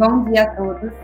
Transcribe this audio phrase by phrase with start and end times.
[0.00, 0.94] Bom dia a todos,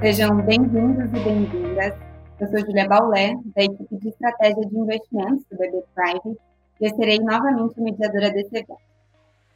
[0.00, 1.94] sejam bem-vindos e bem-vindas.
[2.40, 6.36] Eu sou Julia Baulé, da equipe de estratégia de investimentos do BB Private,
[6.80, 8.82] e eu serei novamente mediadora desse evento.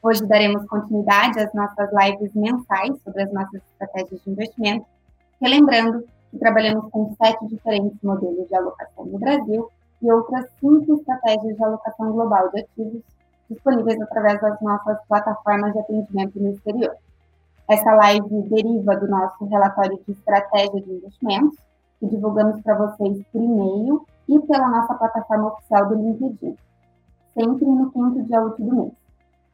[0.00, 4.86] Hoje daremos continuidade às nossas lives mensais sobre as nossas estratégias de investimento,
[5.42, 9.68] relembrando que trabalhamos com sete diferentes modelos de alocação no Brasil
[10.02, 13.02] e outras cinco estratégias de alocação global de ativos
[13.50, 16.94] disponíveis através das nossas plataformas de atendimento no exterior.
[17.68, 21.58] Essa live deriva do nosso relatório de estratégia de investimentos,
[21.98, 26.56] que divulgamos para vocês por e-mail e pela nossa plataforma oficial do LinkedIn,
[27.32, 28.92] sempre no quinto dia útil do mês.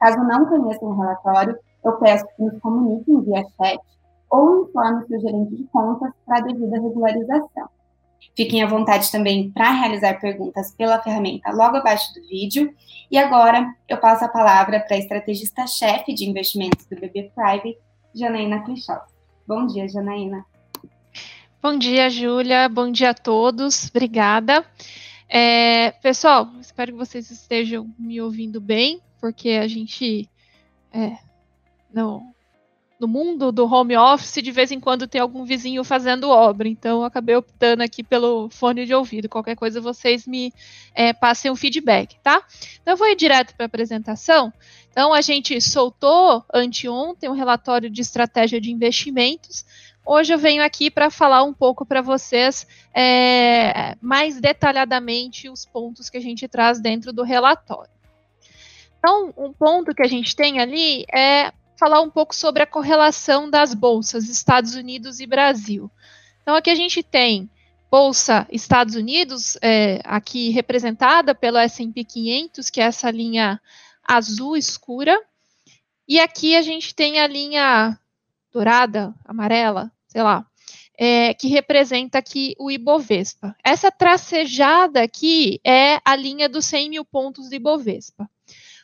[0.00, 3.80] Caso não conheçam o relatório, eu peço que nos comuniquem via chat
[4.28, 7.68] ou informe seu gerente de contas para a devida regularização.
[8.36, 12.72] Fiquem à vontade também para realizar perguntas pela ferramenta logo abaixo do vídeo.
[13.10, 17.78] E agora eu passo a palavra para a estrategista-chefe de investimentos do BB Private,
[18.14, 19.12] Janaína Klichowski.
[19.46, 20.44] Bom dia, Janaína.
[21.62, 22.68] Bom dia, Júlia.
[22.68, 23.88] Bom dia a todos.
[23.90, 24.64] Obrigada.
[25.28, 30.28] É, pessoal, espero que vocês estejam me ouvindo bem, porque a gente
[30.92, 31.16] é,
[31.92, 32.34] não,
[33.00, 36.68] no mundo do home office, de vez em quando tem algum vizinho fazendo obra.
[36.68, 39.28] Então, acabei optando aqui pelo fone de ouvido.
[39.28, 40.52] Qualquer coisa, vocês me
[40.94, 42.42] é, passem um feedback, tá?
[42.82, 44.52] Então, eu vou ir direto para a apresentação.
[44.90, 49.64] Então, a gente soltou anteontem um relatório de estratégia de investimentos.
[50.04, 56.10] Hoje eu venho aqui para falar um pouco para vocês é, mais detalhadamente os pontos
[56.10, 57.90] que a gente traz dentro do relatório.
[58.98, 63.48] Então, um ponto que a gente tem ali é falar um pouco sobre a correlação
[63.48, 65.90] das bolsas Estados Unidos e Brasil.
[66.42, 67.48] Então, aqui a gente tem
[67.90, 73.58] Bolsa Estados Unidos, é, aqui representada pelo S&P 500, que é essa linha
[74.06, 75.18] azul escura,
[76.06, 77.98] e aqui a gente tem a linha
[78.52, 80.46] dourada, amarela, sei lá,
[80.98, 83.56] é, que representa aqui o Ibovespa.
[83.64, 88.28] Essa tracejada aqui é a linha dos 100 mil pontos do Ibovespa.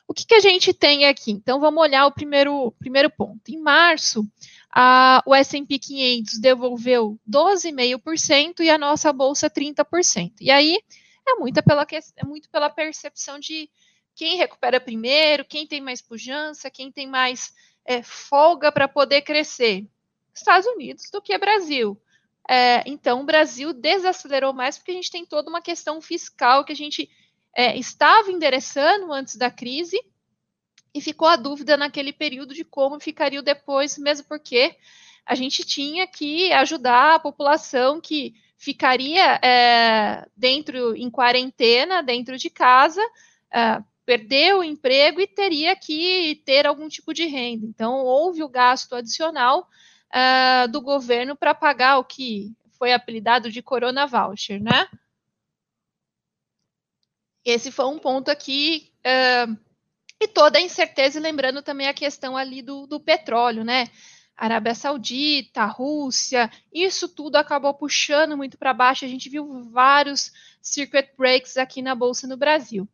[0.09, 1.33] O que, que a gente tem aqui?
[1.33, 3.49] Então, vamos olhar o primeiro, primeiro ponto.
[3.49, 4.27] Em março,
[4.73, 10.35] a, o S&P 500 devolveu 12,5% e a nossa bolsa 30%.
[10.41, 10.79] E aí,
[11.27, 13.69] é muito pela, é muito pela percepção de
[14.15, 17.53] quem recupera primeiro, quem tem mais pujança, quem tem mais
[17.85, 19.87] é, folga para poder crescer.
[20.35, 22.01] Estados Unidos do que Brasil.
[22.49, 26.73] É, então, o Brasil desacelerou mais porque a gente tem toda uma questão fiscal que
[26.73, 27.11] a gente
[27.57, 29.99] é, estava endereçando antes da crise
[30.95, 34.77] e ficou a dúvida naquele período de como ficaria depois, mesmo porque
[35.25, 42.51] a gente tinha que ajudar a população que ficaria é, dentro em quarentena, dentro de
[42.51, 43.01] casa,
[43.51, 47.65] é, perdeu o emprego e teria que ter algum tipo de renda.
[47.67, 49.67] Então, houve o gasto adicional
[50.13, 54.87] é, do governo para pagar o que foi apelidado de Corona Voucher, né?
[57.47, 58.91] Esse foi um ponto aqui.
[59.07, 59.57] Uh,
[60.21, 63.89] e toda a incerteza, lembrando também a questão ali do, do petróleo, né?
[64.37, 69.05] Arábia Saudita, Rússia, isso tudo acabou puxando muito para baixo.
[69.05, 72.87] A gente viu vários circuit breaks aqui na bolsa no Brasil.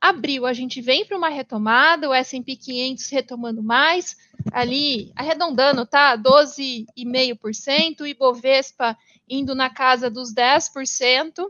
[0.00, 4.16] Abril, a gente vem para uma retomada, o S&P 500 retomando mais,
[4.50, 6.16] ali arredondando, tá?
[6.16, 8.96] 12,5%, o Ibovespa
[9.28, 11.46] indo na casa dos 10%.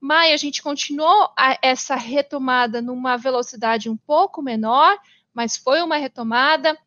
[0.00, 4.98] Maio a gente continuou a, essa retomada numa velocidade um pouco menor,
[5.34, 6.78] mas foi uma retomada.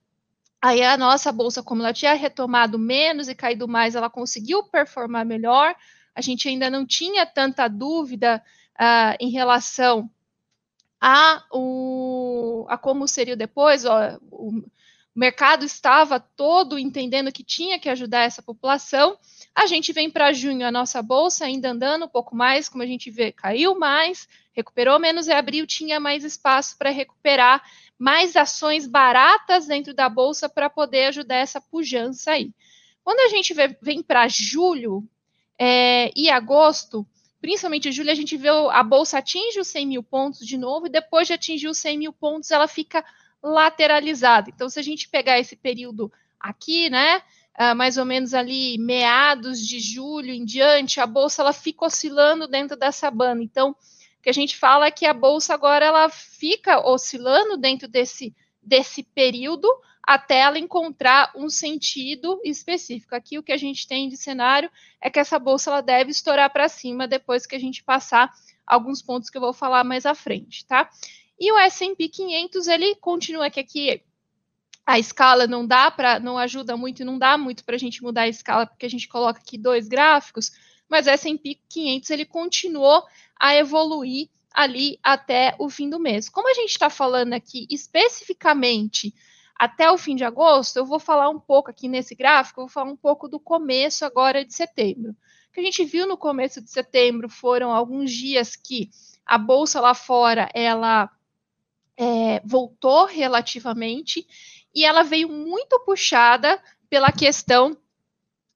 [0.61, 5.25] Aí a nossa bolsa, como ela tinha retomado menos e caído mais, ela conseguiu performar
[5.25, 5.75] melhor.
[6.15, 8.43] A gente ainda não tinha tanta dúvida
[8.79, 10.09] uh, em relação
[10.99, 13.85] a, o, a como seria depois.
[13.85, 14.63] Ó, o,
[15.15, 19.17] o mercado estava todo entendendo que tinha que ajudar essa população.
[19.53, 22.87] A gente vem para junho, a nossa bolsa ainda andando um pouco mais, como a
[22.87, 27.61] gente vê, caiu mais, recuperou menos e abril tinha mais espaço para recuperar
[27.99, 32.51] mais ações baratas dentro da bolsa para poder ajudar essa pujança aí.
[33.03, 35.05] Quando a gente vê, vem para julho
[35.59, 37.05] é, e agosto,
[37.41, 40.89] principalmente julho, a gente vê a bolsa atinge os 100 mil pontos de novo e
[40.89, 43.03] depois de atingir os 100 mil pontos, ela fica
[43.43, 44.49] lateralizada.
[44.49, 47.21] Então, se a gente pegar esse período aqui, né,
[47.59, 52.47] uh, mais ou menos ali meados de julho em diante, a bolsa ela fica oscilando
[52.47, 53.43] dentro dessa banda.
[53.43, 57.87] Então, o que a gente fala é que a bolsa agora ela fica oscilando dentro
[57.87, 59.67] desse, desse período
[60.03, 63.15] até ela encontrar um sentido específico.
[63.15, 66.51] Aqui o que a gente tem de cenário é que essa bolsa ela deve estourar
[66.51, 68.31] para cima depois que a gente passar
[68.65, 70.89] alguns pontos que eu vou falar mais à frente, tá?
[71.41, 74.03] E o S&P 500, ele continua que aqui
[74.85, 78.21] a escala não dá para, não ajuda muito não dá muito para a gente mudar
[78.21, 80.51] a escala, porque a gente coloca aqui dois gráficos,
[80.87, 83.03] mas o S&P 500 ele continuou
[83.39, 86.29] a evoluir ali até o fim do mês.
[86.29, 89.11] Como a gente está falando aqui especificamente
[89.57, 92.71] até o fim de agosto, eu vou falar um pouco aqui nesse gráfico, eu vou
[92.71, 95.13] falar um pouco do começo agora de setembro.
[95.49, 98.91] O que a gente viu no começo de setembro foram alguns dias que
[99.25, 101.09] a bolsa lá fora ela
[102.01, 104.25] é, voltou relativamente
[104.73, 106.59] e ela veio muito puxada
[106.89, 107.77] pela questão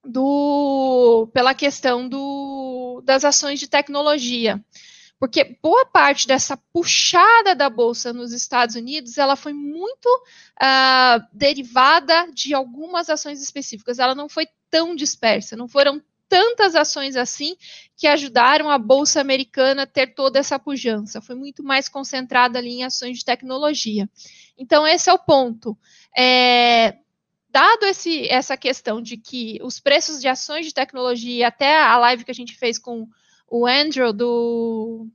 [0.04, 4.60] do pela questão do, das ações de tecnologia.
[5.20, 12.28] Porque boa parte dessa puxada da bolsa nos Estados Unidos, ela foi muito uh, derivada
[12.34, 14.00] de algumas ações específicas.
[14.00, 17.56] Ela não foi tão dispersa, não foram tantas ações assim
[17.96, 21.22] que ajudaram a bolsa americana a ter toda essa pujança.
[21.22, 24.10] Foi muito mais concentrada ali em ações de tecnologia.
[24.58, 25.78] Então esse é o ponto.
[26.18, 26.98] É,
[27.50, 32.26] dado esse, essa questão de que os preços de ações de tecnologia, até a live
[32.26, 33.08] que a gente fez com
[33.48, 35.08] o Andrew do,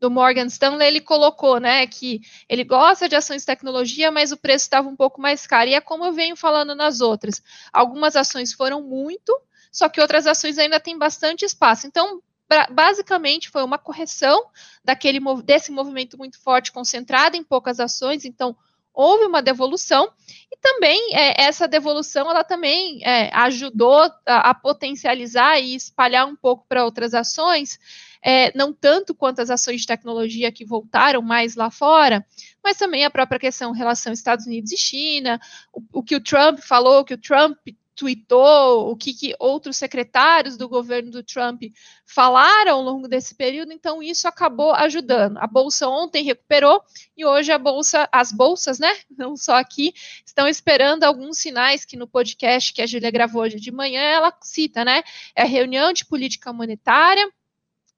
[0.00, 4.36] do Morgan Stanley, ele colocou, né, que ele gosta de ações de tecnologia, mas o
[4.36, 5.70] preço estava um pouco mais caro.
[5.70, 7.40] E é como eu venho falando nas outras.
[7.72, 9.32] Algumas ações foram muito,
[9.74, 11.84] só que outras ações ainda têm bastante espaço.
[11.88, 12.22] Então,
[12.70, 14.46] basicamente foi uma correção
[14.84, 18.56] daquele desse movimento muito forte concentrado em poucas ações, então
[18.92, 20.08] houve uma devolução
[20.52, 26.36] e também é, essa devolução ela também é, ajudou a, a, potencializar e espalhar um
[26.36, 27.76] pouco para outras ações,
[28.22, 32.24] é, não tanto quanto as ações de tecnologia que voltaram mais lá fora,
[32.62, 35.40] mas também a própria questão em relação Estados Unidos e China,
[35.72, 37.58] o, o que o Trump falou, que o Trump
[37.94, 41.62] tweetou, o que, que, outros secretários do governo do Trump
[42.04, 45.38] falaram ao longo desse período, então isso acabou ajudando.
[45.38, 46.82] A bolsa ontem recuperou
[47.16, 49.94] e hoje a bolsa, as bolsas, né, não só aqui,
[50.26, 54.36] estão esperando alguns sinais que no podcast que a Júlia gravou hoje de manhã ela
[54.42, 55.02] cita, né?
[55.34, 57.28] É reunião de política monetária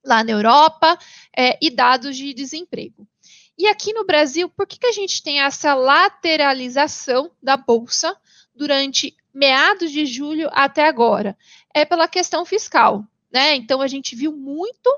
[0.05, 0.99] lá na Europa
[1.37, 3.07] é, e dados de desemprego.
[3.59, 8.15] E aqui no Brasil, por que, que a gente tem essa lateralização da bolsa
[8.55, 11.37] durante meados de julho até agora?
[11.75, 13.55] É pela questão fiscal, né?
[13.55, 14.91] Então a gente viu muito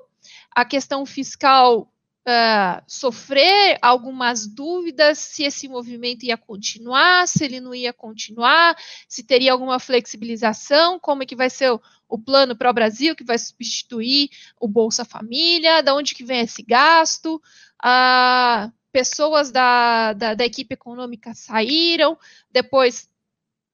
[0.54, 1.92] a questão fiscal
[2.28, 8.76] Uh, sofrer algumas dúvidas se esse movimento ia continuar, se ele não ia continuar,
[9.08, 13.16] se teria alguma flexibilização, como é que vai ser o, o plano para o Brasil
[13.16, 14.28] que vai substituir
[14.60, 17.40] o Bolsa Família, de onde que vem esse gasto,
[17.82, 22.18] uh, pessoas da, da, da equipe econômica saíram,
[22.50, 23.08] depois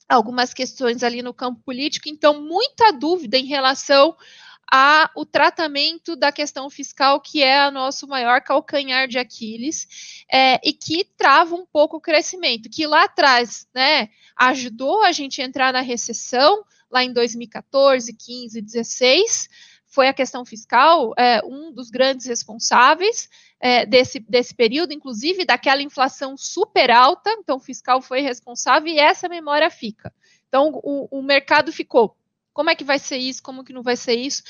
[0.09, 4.17] algumas questões ali no campo político, então muita dúvida em relação
[4.71, 10.73] ao tratamento da questão fiscal, que é o nosso maior calcanhar de Aquiles, é, e
[10.73, 15.73] que trava um pouco o crescimento, que lá atrás, né, ajudou a gente a entrar
[15.73, 19.49] na recessão, lá em 2014, 15, 16,
[19.87, 23.29] foi a questão fiscal é, um dos grandes responsáveis
[23.65, 28.99] é, desse, desse período, inclusive daquela inflação super alta, então o fiscal foi responsável e
[28.99, 30.13] essa memória fica.
[30.47, 32.15] Então o, o mercado ficou.
[32.53, 33.43] Como é que vai ser isso?
[33.43, 34.43] Como que não vai ser isso?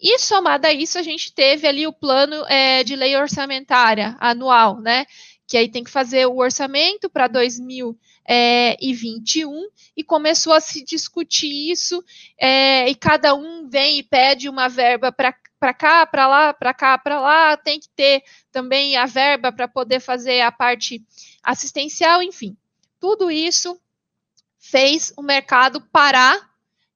[0.00, 4.80] E somado a isso, a gente teve ali o plano é, de lei orçamentária anual,
[4.80, 5.04] né?
[5.52, 7.94] Que aí tem que fazer o orçamento para 2000
[8.26, 12.02] é, e 21, e começou a se discutir isso,
[12.40, 16.72] é, e cada um vem e pede uma verba para para cá, para lá, para
[16.72, 21.04] cá, para lá, tem que ter também a verba para poder fazer a parte
[21.42, 22.56] assistencial, enfim.
[22.98, 23.78] Tudo isso
[24.58, 26.50] fez o mercado parar,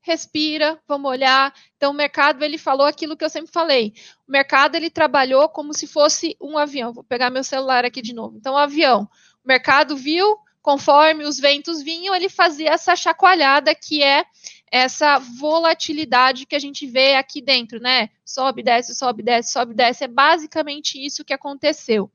[0.07, 1.53] respira, vamos olhar.
[1.77, 3.93] Então o mercado ele falou aquilo que eu sempre falei.
[4.27, 6.93] O mercado ele trabalhou como se fosse um avião.
[6.93, 8.37] Vou pegar meu celular aqui de novo.
[8.39, 9.09] Então o avião,
[9.45, 14.25] o mercado viu, conforme os ventos vinham, ele fazia essa chacoalhada que é
[14.71, 18.11] essa volatilidade que a gente vê aqui dentro, né?
[18.25, 20.05] Sobe, desce, sobe, desce, sobe, desce.
[20.05, 22.11] É basicamente isso que aconteceu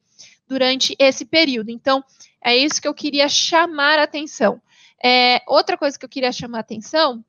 [0.47, 1.69] durante esse período.
[1.69, 2.03] Então,
[2.43, 4.61] é isso que eu queria chamar a atenção.
[5.03, 7.23] É, outra coisa que eu queria chamar a atenção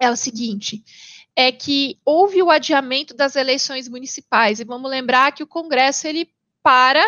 [0.00, 0.82] é o seguinte:
[1.36, 4.58] é que houve o adiamento das eleições municipais.
[4.58, 6.28] E vamos lembrar que o Congresso ele
[6.62, 7.04] para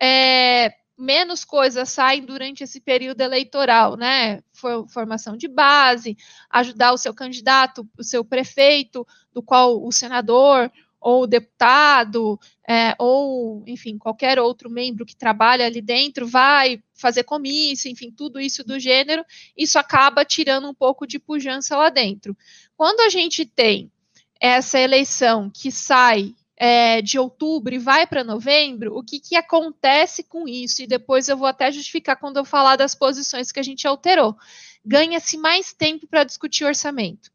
[0.00, 4.42] é, menos coisas saem durante esse período eleitoral, né?
[4.88, 6.16] Formação de base,
[6.50, 10.70] ajudar o seu candidato, o seu prefeito, do qual o senador
[11.04, 17.90] ou deputado, é, ou, enfim, qualquer outro membro que trabalha ali dentro vai fazer comício,
[17.90, 19.22] enfim, tudo isso do gênero,
[19.54, 22.34] isso acaba tirando um pouco de pujança lá dentro.
[22.74, 23.92] Quando a gente tem
[24.40, 30.22] essa eleição que sai é, de outubro e vai para novembro, o que, que acontece
[30.22, 30.80] com isso?
[30.80, 34.34] E depois eu vou até justificar quando eu falar das posições que a gente alterou.
[34.82, 37.30] Ganha-se mais tempo para discutir orçamento.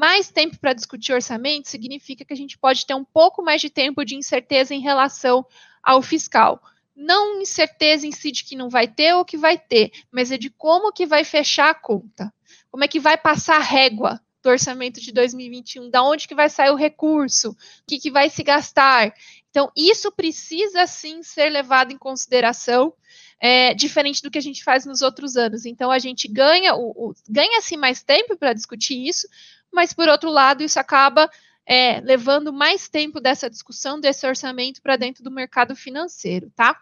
[0.00, 3.68] Mais tempo para discutir orçamento significa que a gente pode ter um pouco mais de
[3.68, 5.44] tempo de incerteza em relação
[5.82, 6.58] ao fiscal.
[6.96, 10.38] Não incerteza em si de que não vai ter ou que vai ter, mas é
[10.38, 12.32] de como que vai fechar a conta.
[12.70, 16.48] Como é que vai passar a régua do orçamento de 2021, da onde que vai
[16.48, 19.12] sair o recurso, o que, que vai se gastar.
[19.50, 22.94] Então, isso precisa sim ser levado em consideração,
[23.38, 25.66] é, diferente do que a gente faz nos outros anos.
[25.66, 29.28] Então, a gente ganha, o, o ganha sim mais tempo para discutir isso,
[29.72, 31.30] mas por outro lado, isso acaba
[31.66, 36.76] é, levando mais tempo dessa discussão, desse orçamento para dentro do mercado financeiro, tá?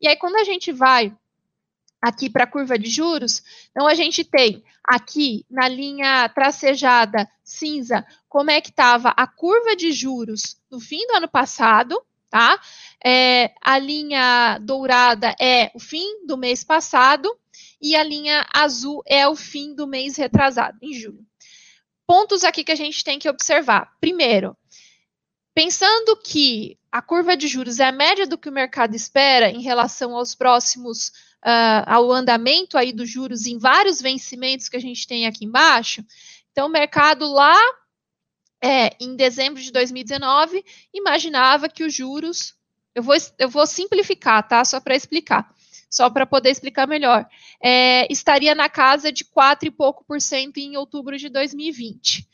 [0.00, 1.16] E aí, quando a gente vai
[2.00, 8.06] aqui para a curva de juros, então a gente tem aqui na linha tracejada cinza
[8.28, 12.00] como é que estava a curva de juros no fim do ano passado,
[12.30, 12.60] tá?
[13.02, 17.34] É, a linha dourada é o fim do mês passado
[17.80, 21.24] e a linha azul é o fim do mês retrasado, em julho.
[22.06, 23.92] Pontos aqui que a gente tem que observar.
[24.00, 24.56] Primeiro,
[25.54, 29.62] pensando que a curva de juros é a média do que o mercado espera em
[29.62, 31.08] relação aos próximos
[31.44, 36.04] uh, ao andamento aí dos juros em vários vencimentos que a gente tem aqui embaixo.
[36.52, 37.56] Então, o mercado lá
[38.62, 42.54] é, em dezembro de 2019 imaginava que os juros,
[42.94, 44.64] eu vou, eu vou simplificar, tá?
[44.64, 45.54] Só para explicar,
[45.88, 47.26] só para poder explicar melhor,
[47.62, 52.26] é, estaria na casa de 4 e pouco por cento em outubro de 2020.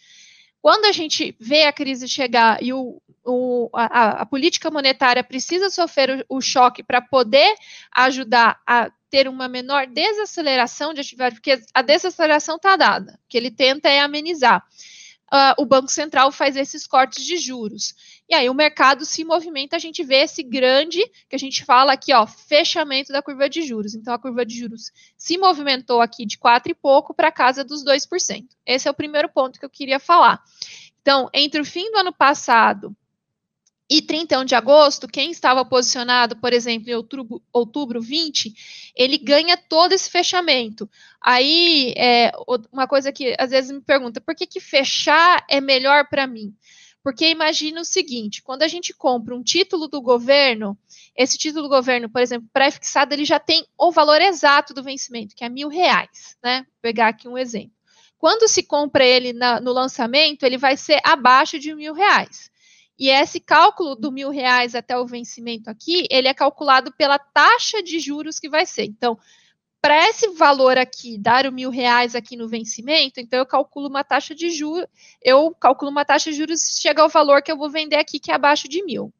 [0.60, 5.70] Quando a gente vê a crise chegar e o, o, a, a, política monetária precisa
[5.70, 7.54] sofrer o, o choque para poder
[7.92, 13.36] ajudar a ter uma menor desaceleração de atividade, porque a desaceleração está dada, o que
[13.36, 14.64] ele tenta é amenizar.
[15.32, 17.94] Uh, o Banco Central faz esses cortes de juros.
[18.32, 21.92] E aí o mercado se movimenta, a gente vê esse grande, que a gente fala
[21.92, 23.94] aqui, ó, fechamento da curva de juros.
[23.94, 27.84] Então a curva de juros se movimentou aqui de 4 e pouco para casa dos
[27.84, 28.46] 2%.
[28.64, 30.42] Esse é o primeiro ponto que eu queria falar.
[31.02, 32.96] Então, entre o fim do ano passado
[33.90, 38.54] e 31 de agosto, quem estava posicionado, por exemplo, em outubro, outubro 20,
[38.96, 40.88] ele ganha todo esse fechamento.
[41.20, 42.32] Aí, é,
[42.72, 46.56] uma coisa que às vezes me pergunta, por que, que fechar é melhor para mim?
[47.02, 50.78] Porque imagina o seguinte: quando a gente compra um título do governo,
[51.16, 55.34] esse título do governo, por exemplo, pré-fixado, ele já tem o valor exato do vencimento,
[55.34, 56.58] que é mil reais, né?
[56.58, 57.72] Vou pegar aqui um exemplo.
[58.18, 62.52] Quando se compra ele na, no lançamento, ele vai ser abaixo de mil reais.
[62.96, 67.82] E esse cálculo do mil reais até o vencimento aqui, ele é calculado pela taxa
[67.82, 68.84] de juros que vai ser.
[68.84, 69.18] Então,
[69.82, 74.04] para esse valor aqui, dar o mil reais aqui no vencimento, então eu calculo uma
[74.04, 74.86] taxa de juros,
[75.20, 78.30] eu calculo uma taxa de juros chega ao valor que eu vou vender aqui, que
[78.30, 79.12] é abaixo de mil.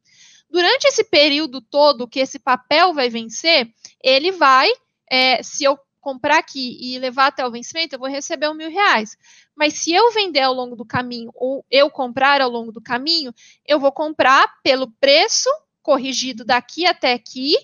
[0.49, 3.67] Durante esse período todo que esse papel vai vencer,
[4.01, 4.69] ele vai,
[5.11, 8.69] é, se eu comprar aqui e levar até o vencimento, eu vou receber um mil
[8.69, 9.17] reais.
[9.53, 13.33] Mas se eu vender ao longo do caminho ou eu comprar ao longo do caminho,
[13.65, 15.49] eu vou comprar pelo preço
[15.81, 17.55] corrigido daqui até aqui.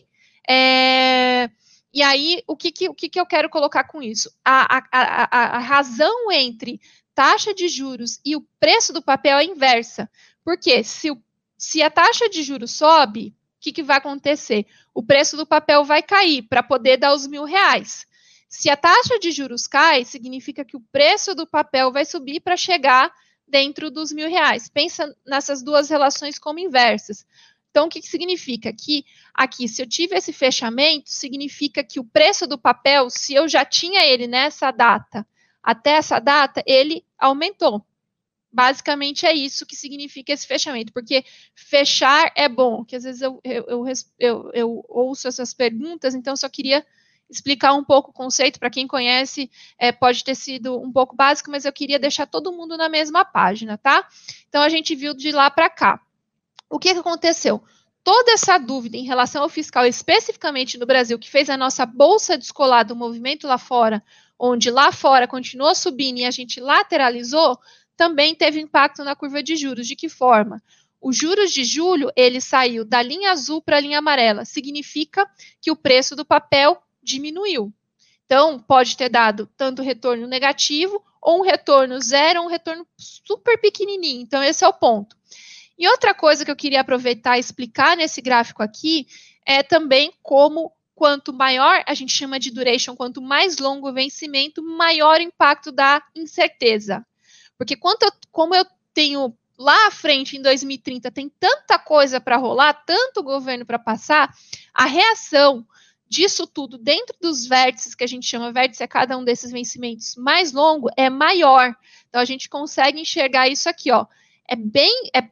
[0.50, 1.50] É,
[1.94, 4.32] e aí, o que, que, o que, que eu quero colocar com isso?
[4.46, 6.80] A, a, a, a razão entre
[7.16, 10.10] taxa de juros e o preço do papel é inversa.
[10.44, 11.10] Porque se,
[11.58, 14.66] se a taxa de juros sobe, o que, que vai acontecer?
[14.94, 18.06] O preço do papel vai cair para poder dar os mil reais.
[18.48, 22.56] Se a taxa de juros cai, significa que o preço do papel vai subir para
[22.56, 23.12] chegar
[23.48, 24.70] dentro dos mil reais.
[24.70, 27.26] Pensa nessas duas relações como inversas.
[27.70, 28.74] Então, o que, que significa?
[28.74, 33.48] Que aqui, se eu tive esse fechamento, significa que o preço do papel, se eu
[33.48, 35.26] já tinha ele nessa data,
[35.62, 37.86] até essa data, ele aumentou.
[38.52, 41.24] Basicamente é isso que significa esse fechamento, porque
[41.54, 43.86] fechar é bom, que às vezes eu, eu,
[44.18, 46.84] eu, eu ouço essas perguntas, então só queria
[47.30, 48.60] explicar um pouco o conceito.
[48.60, 52.52] Para quem conhece, é, pode ter sido um pouco básico, mas eu queria deixar todo
[52.52, 54.08] mundo na mesma página, tá?
[54.48, 56.02] Então, a gente viu de lá para cá.
[56.70, 57.64] O que, que aconteceu?
[58.04, 62.38] Toda essa dúvida em relação ao fiscal, especificamente no Brasil, que fez a nossa bolsa
[62.38, 64.04] descolar do movimento lá fora,
[64.38, 67.60] onde lá fora continuou subindo e a gente lateralizou,
[67.98, 69.88] também teve impacto na curva de juros.
[69.88, 70.64] De que forma?
[71.02, 74.46] Os juros de julho, ele saiu da linha azul para a linha amarela.
[74.46, 75.30] Significa
[75.62, 77.74] que o preço do papel diminuiu.
[78.26, 83.60] Então, pode ter dado tanto retorno negativo, ou um retorno zero, ou um retorno super
[83.60, 84.22] pequenininho.
[84.22, 85.19] Então, esse é o ponto.
[85.80, 89.08] E outra coisa que eu queria aproveitar e explicar nesse gráfico aqui
[89.46, 94.62] é também como quanto maior a gente chama de duration, quanto mais longo o vencimento,
[94.62, 97.06] maior o impacto da incerteza.
[97.58, 102.36] Porque quanto eu, como eu tenho lá à frente, em 2030, tem tanta coisa para
[102.36, 104.30] rolar, tanto governo para passar,
[104.74, 105.66] a reação
[106.10, 110.16] disso tudo dentro dos vértices que a gente chama vértice a cada um desses vencimentos
[110.18, 111.74] mais longo é maior.
[112.10, 114.06] Então a gente consegue enxergar isso aqui, ó.
[114.46, 115.30] É bem é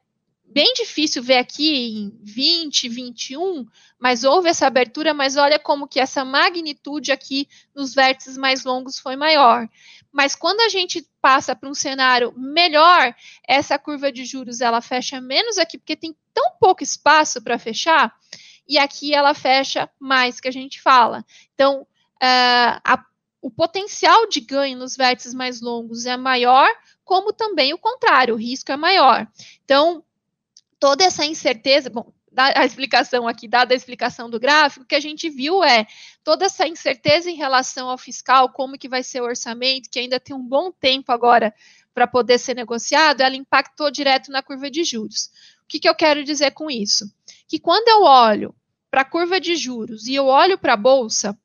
[0.47, 3.65] bem difícil ver aqui em 20, 21,
[3.99, 8.97] mas houve essa abertura, mas olha como que essa magnitude aqui nos vértices mais longos
[8.97, 9.67] foi maior.
[10.11, 13.13] Mas quando a gente passa para um cenário melhor,
[13.47, 18.13] essa curva de juros ela fecha menos aqui, porque tem tão pouco espaço para fechar,
[18.67, 21.25] e aqui ela fecha mais que a gente fala.
[21.53, 23.03] Então, uh, a,
[23.41, 26.67] o potencial de ganho nos vértices mais longos é maior,
[27.03, 29.27] como também o contrário, o risco é maior.
[29.63, 30.03] Então,
[30.79, 34.99] toda essa incerteza, bom, a explicação aqui, dada a explicação do gráfico, o que a
[34.99, 35.87] gente viu é
[36.23, 40.19] toda essa incerteza em relação ao fiscal, como que vai ser o orçamento, que ainda
[40.19, 41.53] tem um bom tempo agora
[41.95, 45.31] para poder ser negociado, ela impactou direto na curva de juros.
[45.63, 47.11] O que, que eu quero dizer com isso?
[47.47, 48.53] Que quando eu olho
[48.91, 51.35] para a curva de juros e eu olho para a bolsa,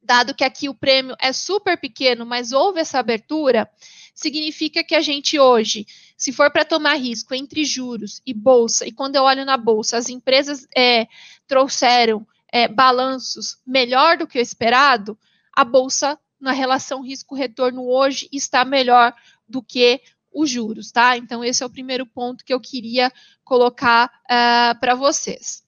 [0.00, 3.68] dado que aqui o prêmio é super pequeno, mas houve essa abertura,
[4.14, 5.84] significa que a gente hoje,
[6.20, 9.96] se for para tomar risco entre juros e bolsa, e quando eu olho na bolsa,
[9.96, 11.08] as empresas é,
[11.48, 15.18] trouxeram é, balanços melhor do que o esperado,
[15.50, 19.14] a bolsa na relação risco-retorno hoje está melhor
[19.48, 21.16] do que os juros, tá?
[21.16, 23.10] Então, esse é o primeiro ponto que eu queria
[23.42, 25.64] colocar uh, para vocês.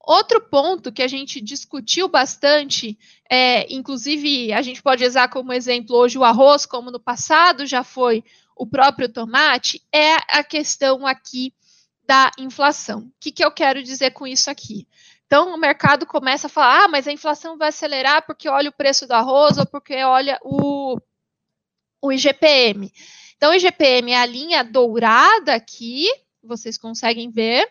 [0.00, 2.98] Outro ponto que a gente discutiu bastante,
[3.30, 7.84] é, inclusive a gente pode usar como exemplo hoje o arroz, como no passado já
[7.84, 8.24] foi
[8.56, 11.52] o próprio tomate, é a questão aqui
[12.06, 13.00] da inflação.
[13.00, 14.88] O que, que eu quero dizer com isso aqui?
[15.26, 18.72] Então, o mercado começa a falar: ah, mas a inflação vai acelerar porque olha o
[18.72, 20.98] preço do arroz ou porque olha o,
[22.00, 22.90] o IGPM.
[23.36, 26.06] Então, o IGPM é a linha dourada aqui,
[26.42, 27.68] vocês conseguem ver.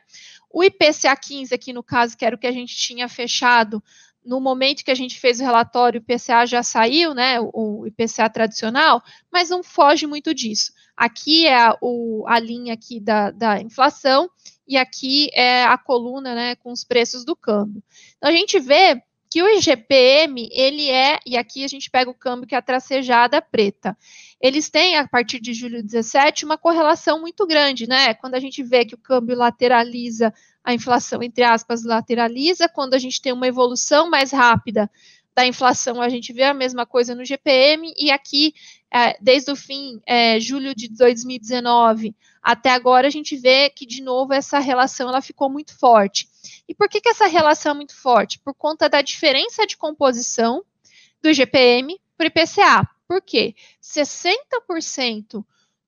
[0.52, 3.84] O IPCA 15 aqui no caso, que era o que a gente tinha fechado
[4.26, 8.30] no momento que a gente fez o relatório, o IPCA já saiu, né, o IPCA
[8.30, 10.74] tradicional, mas não foge muito disso.
[10.96, 14.30] Aqui é a, o, a linha aqui da, da inflação
[14.68, 17.84] e aqui é a coluna, né, com os preços do câmbio.
[18.18, 22.14] Então, a gente vê que o IGPM, ele é, e aqui a gente pega o
[22.16, 23.98] câmbio que é a tracejada preta,
[24.40, 28.14] eles têm, a partir de julho 17, uma correlação muito grande, né?
[28.14, 32.98] Quando a gente vê que o câmbio lateraliza, a inflação, entre aspas, lateraliza, quando a
[32.98, 34.90] gente tem uma evolução mais rápida
[35.36, 38.54] da inflação, a gente vê a mesma coisa no GPM, e aqui,
[38.96, 44.02] é, desde o fim, é, julho de 2019 até agora, a gente vê que, de
[44.02, 46.30] novo, essa relação ela ficou muito forte.
[46.66, 48.40] E por que, que essa relação é muito forte?
[48.40, 50.64] Por conta da diferença de composição
[51.22, 52.90] do GPM para o IPCA.
[53.06, 53.54] Por quê?
[53.84, 55.44] 60%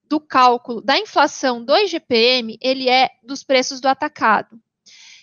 [0.06, 4.60] do cálculo da inflação do IGPM, ele é dos preços do atacado.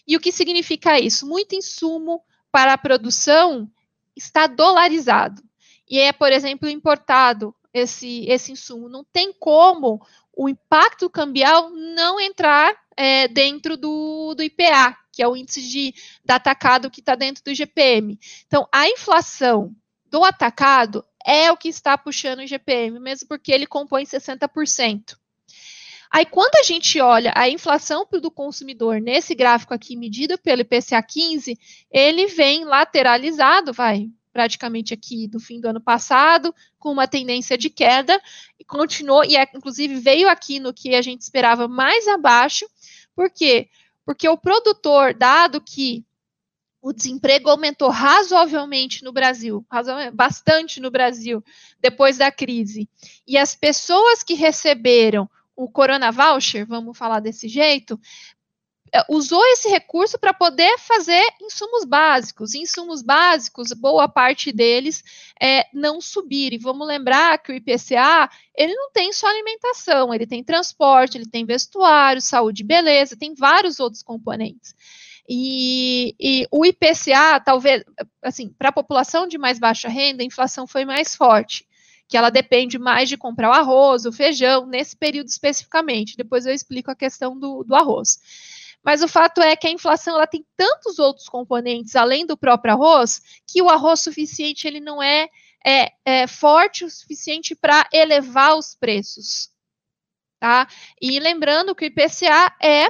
[0.07, 1.27] E o que significa isso?
[1.27, 3.69] Muito insumo para a produção
[4.15, 5.43] está dolarizado.
[5.87, 8.87] E é, por exemplo, importado esse, esse insumo.
[8.87, 10.01] Não tem como
[10.33, 15.91] o impacto cambial não entrar é, dentro do, do IPA, que é o índice de,
[15.91, 18.17] de atacado que está dentro do IGPM.
[18.47, 23.67] Então, a inflação do atacado é o que está puxando o IGPM, mesmo porque ele
[23.67, 25.17] compõe 60%.
[26.11, 31.01] Aí, quando a gente olha a inflação do consumidor nesse gráfico aqui, medido pelo IPCA
[31.03, 31.59] 15,
[31.91, 37.69] ele vem lateralizado, vai, praticamente aqui do fim do ano passado, com uma tendência de
[37.69, 38.21] queda,
[38.59, 42.67] e continuou, e é, inclusive veio aqui no que a gente esperava mais abaixo,
[43.15, 43.69] por quê?
[44.03, 46.03] Porque o produtor, dado que
[46.81, 49.65] o desemprego aumentou razoavelmente no Brasil,
[50.13, 51.41] bastante no Brasil,
[51.79, 52.89] depois da crise.
[53.25, 58.34] E as pessoas que receberam o Corona Voucher, vamos falar desse jeito, é,
[59.09, 62.53] usou esse recurso para poder fazer insumos básicos.
[62.53, 65.03] Insumos básicos, boa parte deles
[65.41, 66.53] é, não subir.
[66.53, 71.29] E vamos lembrar que o IPCA ele não tem só alimentação, ele tem transporte, ele
[71.29, 74.73] tem vestuário, saúde e beleza, tem vários outros componentes.
[75.27, 77.83] E, e o IPCA, talvez,
[78.21, 81.67] assim, para a população de mais baixa renda, a inflação foi mais forte,
[82.07, 86.15] que ela depende mais de comprar o arroz, o feijão, nesse período especificamente.
[86.15, 88.19] Depois eu explico a questão do, do arroz.
[88.85, 92.75] Mas o fato é que a inflação ela tem tantos outros componentes além do próprio
[92.75, 95.27] arroz que o arroz suficiente ele não é,
[95.65, 99.49] é, é forte o suficiente para elevar os preços,
[100.39, 100.67] tá?
[101.01, 102.85] E lembrando que o IPCA é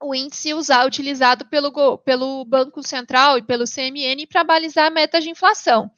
[0.00, 5.20] o índice usar, utilizado pelo, pelo Banco Central e pelo CMN para balizar a meta
[5.20, 5.90] de inflação.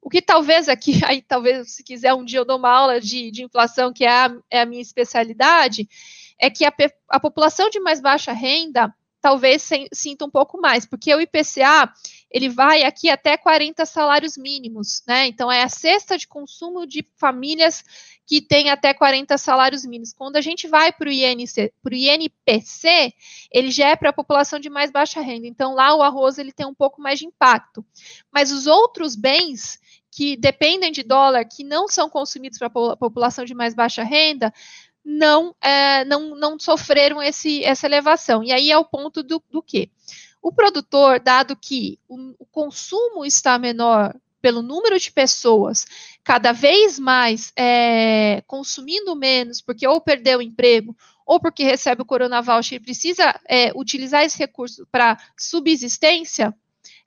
[0.00, 3.30] O que talvez aqui, aí talvez se quiser um dia eu dou uma aula de,
[3.30, 5.86] de inflação, que é a, é a minha especialidade,
[6.40, 6.72] é que a,
[7.08, 8.92] a população de mais baixa renda
[9.24, 11.90] talvez sinta um pouco mais, porque o IPCA
[12.30, 15.26] ele vai aqui até 40 salários mínimos, né?
[15.26, 17.82] Então é a cesta de consumo de famílias
[18.26, 20.12] que tem até 40 salários mínimos.
[20.12, 23.14] Quando a gente vai para o INPC,
[23.50, 25.46] ele já é para a população de mais baixa renda.
[25.46, 27.82] Então lá o arroz ele tem um pouco mais de impacto.
[28.30, 33.44] Mas os outros bens que dependem de dólar, que não são consumidos para a população
[33.44, 34.52] de mais baixa renda,
[35.04, 38.42] não, é, não, não sofreram esse, essa elevação.
[38.42, 39.90] E aí é o ponto do, do quê?
[40.40, 45.86] O produtor, dado que o, o consumo está menor pelo número de pessoas
[46.22, 52.06] cada vez mais é, consumindo menos, porque ou perdeu o emprego, ou porque recebe o
[52.06, 56.54] Corona e precisa é, utilizar esse recurso para subsistência,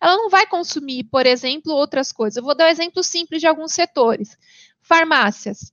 [0.02, 2.38] ela não vai consumir, por exemplo, outras coisas.
[2.38, 4.38] Eu vou dar um exemplo simples de alguns setores.
[4.82, 5.72] Farmácias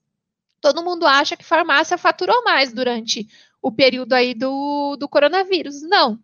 [0.65, 3.29] todo mundo acha que farmácia faturou mais durante
[3.61, 5.83] o período aí do, do coronavírus.
[5.83, 6.19] Não,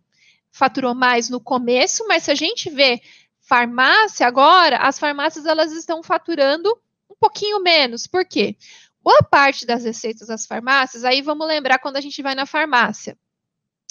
[0.51, 2.99] faturou mais no começo, mas se a gente vê
[3.39, 6.75] farmácia agora, as farmácias elas estão faturando
[7.07, 8.07] um pouquinho menos.
[8.07, 8.57] Por quê?
[9.03, 13.15] Boa parte das receitas das farmácias, aí vamos lembrar quando a gente vai na farmácia.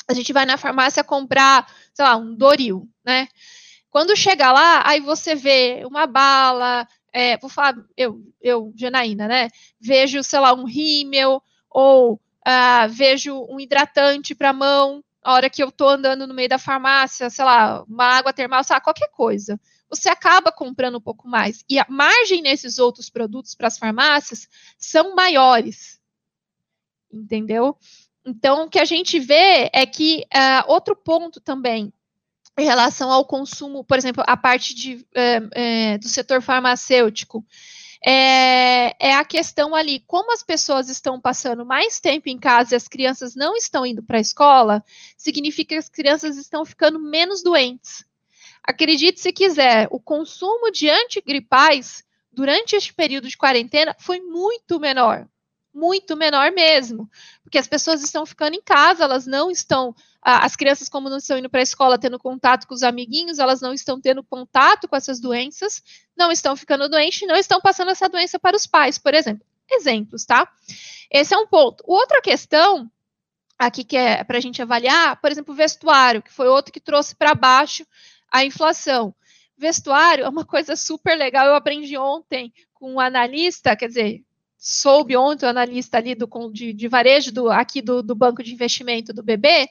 [0.09, 3.29] A gente vai na farmácia comprar, sei lá, um Doril, né?
[3.89, 9.49] Quando chega lá, aí você vê uma bala, é, vou falar, eu, eu, Janaína, né?
[9.81, 15.63] Vejo, sei lá, um rímel, ou uh, vejo um hidratante para mão, a hora que
[15.63, 19.11] eu estou andando no meio da farmácia, sei lá, uma água termal, sei lá, qualquer
[19.11, 19.61] coisa.
[19.89, 21.65] Você acaba comprando um pouco mais.
[21.69, 26.01] E a margem nesses outros produtos para as farmácias são maiores.
[27.13, 27.77] Entendeu?
[28.25, 31.93] Então, o que a gente vê é que uh, outro ponto também
[32.61, 37.45] em relação ao consumo, por exemplo, a parte de, é, é, do setor farmacêutico,
[38.05, 42.77] é, é, a questão ali, como as pessoas estão passando mais tempo em casa e
[42.77, 44.85] as crianças não estão indo para a escola,
[45.17, 48.05] significa que as crianças estão ficando menos doentes.
[48.63, 55.27] Acredite se quiser, o consumo de antigripais durante este período de quarentena foi muito menor,
[55.73, 57.09] muito menor mesmo,
[57.43, 61.39] porque as pessoas estão ficando em casa, elas não estão as crianças, como não estão
[61.39, 64.95] indo para a escola tendo contato com os amiguinhos, elas não estão tendo contato com
[64.95, 65.83] essas doenças,
[66.17, 69.47] não estão ficando doentes, não estão passando essa doença para os pais, por exemplo.
[69.71, 70.51] Exemplos, tá?
[71.11, 71.83] Esse é um ponto.
[71.87, 72.91] Outra questão
[73.59, 77.15] aqui que é para a gente avaliar, por exemplo, vestuário, que foi outro que trouxe
[77.15, 77.87] para baixo
[78.31, 79.15] a inflação.
[79.57, 81.47] Vestuário é uma coisa super legal.
[81.47, 84.25] Eu aprendi ontem com um analista, quer dizer,
[84.61, 88.53] soube ontem o analista ali do, de, de varejo do, aqui do, do banco de
[88.53, 89.69] investimento do BB,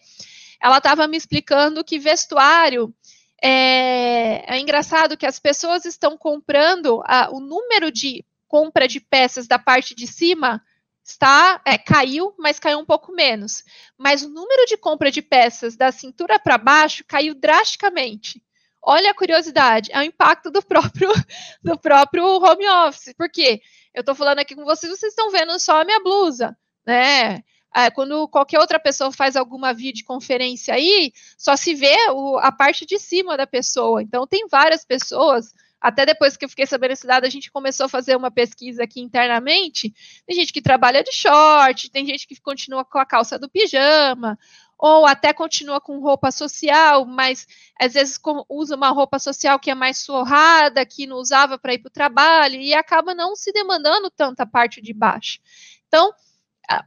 [0.60, 2.94] ela estava me explicando que vestuário
[3.42, 9.48] é, é, engraçado que as pessoas estão comprando a, o número de compra de peças
[9.48, 10.62] da parte de cima
[11.04, 13.64] está é, caiu, mas caiu um pouco menos.
[13.98, 18.44] Mas o número de compra de peças da cintura para baixo caiu drasticamente.
[18.82, 21.12] Olha a curiosidade, é o impacto do próprio
[21.64, 23.14] do próprio home office.
[23.14, 23.62] Por quê?
[24.00, 26.58] Eu estou falando aqui com vocês, vocês estão vendo só a minha blusa,
[26.88, 27.44] né?
[27.76, 32.86] É, quando qualquer outra pessoa faz alguma videoconferência aí, só se vê o, a parte
[32.86, 34.02] de cima da pessoa.
[34.02, 37.88] Então, tem várias pessoas, até depois que eu fiquei sabendo esse dado, a gente começou
[37.88, 39.94] a fazer uma pesquisa aqui internamente.
[40.26, 44.40] Tem gente que trabalha de short, tem gente que continua com a calça do pijama,
[44.80, 47.46] ou até continua com roupa social, mas
[47.78, 51.80] às vezes usa uma roupa social que é mais surrada, que não usava para ir
[51.80, 55.40] para o trabalho, e acaba não se demandando tanta parte de baixo.
[55.88, 56.14] Então,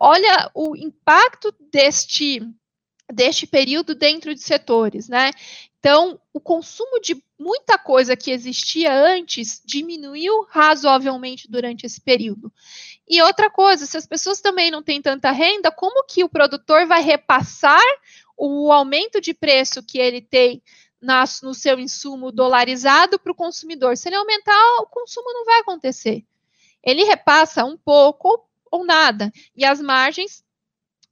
[0.01, 2.41] olha o impacto deste
[3.13, 5.33] deste período dentro de setores, né?
[5.79, 12.53] Então, o consumo de muita coisa que existia antes diminuiu razoavelmente durante esse período.
[13.09, 16.87] E outra coisa, se as pessoas também não têm tanta renda, como que o produtor
[16.87, 17.83] vai repassar
[18.37, 20.63] o aumento de preço que ele tem
[21.01, 23.97] na, no seu insumo dolarizado para o consumidor?
[23.97, 26.25] Se ele aumentar, o consumo não vai acontecer.
[26.83, 29.33] Ele repassa um pouco ou nada.
[29.57, 30.45] E as margens,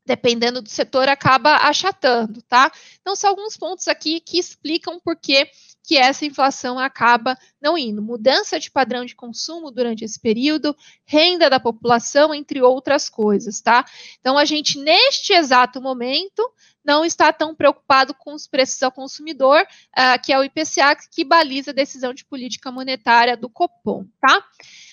[0.07, 2.73] dependendo do setor, acaba achatando, tá?
[3.01, 5.51] Então, são alguns pontos aqui que explicam por que
[5.91, 8.01] que essa inflação acaba não indo.
[8.01, 13.85] Mudança de padrão de consumo durante esse período, renda da população, entre outras coisas, tá?
[14.21, 16.49] Então, a gente, neste exato momento,
[16.85, 21.25] não está tão preocupado com os preços ao consumidor, uh, que é o IPCA, que
[21.25, 24.45] baliza a decisão de política monetária do Copom, tá?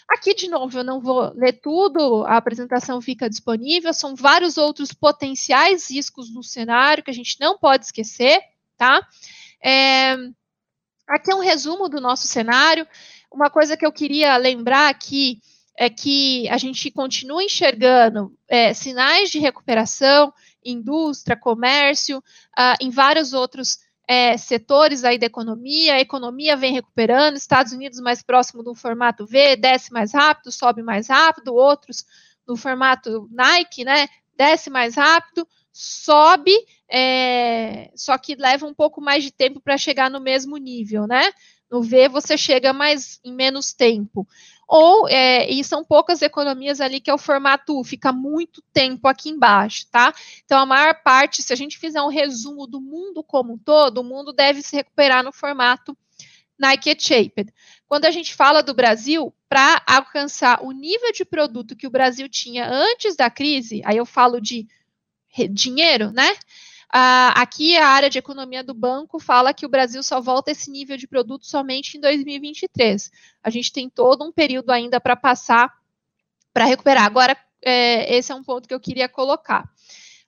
[0.10, 4.92] Aqui, de novo, eu não vou ler tudo, a apresentação fica disponível, são vários outros
[4.92, 8.42] potenciais riscos no cenário que a gente não pode esquecer,
[8.76, 9.08] tá?
[9.64, 10.18] É,
[11.08, 12.86] Aqui é um resumo do nosso cenário.
[13.32, 15.40] Uma coisa que eu queria lembrar aqui
[15.78, 20.34] é que a gente continua enxergando é, sinais de recuperação,
[20.66, 27.36] indústria, comércio, uh, em vários outros é, setores aí da economia, a economia vem recuperando,
[27.36, 32.06] Estados Unidos mais próximo do formato V, desce mais rápido, sobe mais rápido, outros
[32.48, 35.46] no formato Nike, né, desce mais rápido,
[35.80, 36.52] sobe,
[36.90, 41.32] é, só que leva um pouco mais de tempo para chegar no mesmo nível, né?
[41.70, 44.28] No V você chega mais em menos tempo.
[44.68, 49.08] Ou, é, e são poucas economias ali que é o formato U, fica muito tempo
[49.08, 50.12] aqui embaixo, tá?
[50.44, 54.00] Então, a maior parte, se a gente fizer um resumo do mundo como um todo,
[54.00, 55.96] o mundo deve se recuperar no formato
[56.58, 57.54] Nike Shaped.
[57.88, 62.28] Quando a gente fala do Brasil, para alcançar o nível de produto que o Brasil
[62.28, 64.68] tinha antes da crise, aí eu falo de
[65.46, 66.32] dinheiro, né?
[66.88, 70.72] Uh, aqui a área de economia do banco fala que o Brasil só volta esse
[70.72, 73.12] nível de produto somente em 2023.
[73.44, 75.74] A gente tem todo um período ainda para passar
[76.54, 77.04] para recuperar.
[77.04, 79.70] Agora, é, esse é um ponto que eu queria colocar.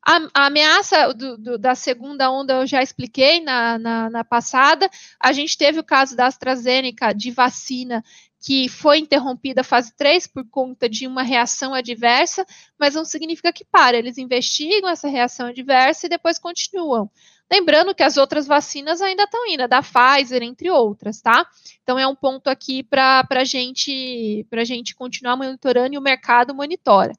[0.05, 4.89] A, a ameaça do, do, da segunda onda eu já expliquei na, na, na, passada.
[5.19, 8.03] A gente teve o caso da AstraZeneca de vacina
[8.41, 12.45] que foi interrompida a fase 3 por conta de uma reação adversa,
[12.79, 13.97] mas não significa que para.
[13.97, 17.11] Eles investigam essa reação adversa e depois continuam.
[17.51, 21.45] Lembrando que as outras vacinas ainda estão indo, da Pfizer, entre outras, tá?
[21.81, 27.11] Então é um ponto aqui para a gente, gente continuar monitorando e o mercado monitora.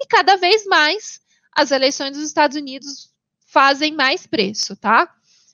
[0.00, 1.20] E cada vez mais
[1.52, 3.10] as eleições dos Estados Unidos
[3.46, 5.10] fazem mais preço, tá?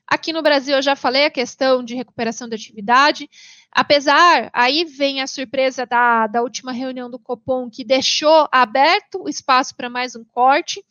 [0.07, 3.31] Aqui no Brasil eu já falei a questão de recuperação da atividade.
[3.75, 9.29] Apesar, aí vem a surpresa da, da última reunião do Copom, que deixou aberto o
[9.31, 10.85] espaço para mais um corte,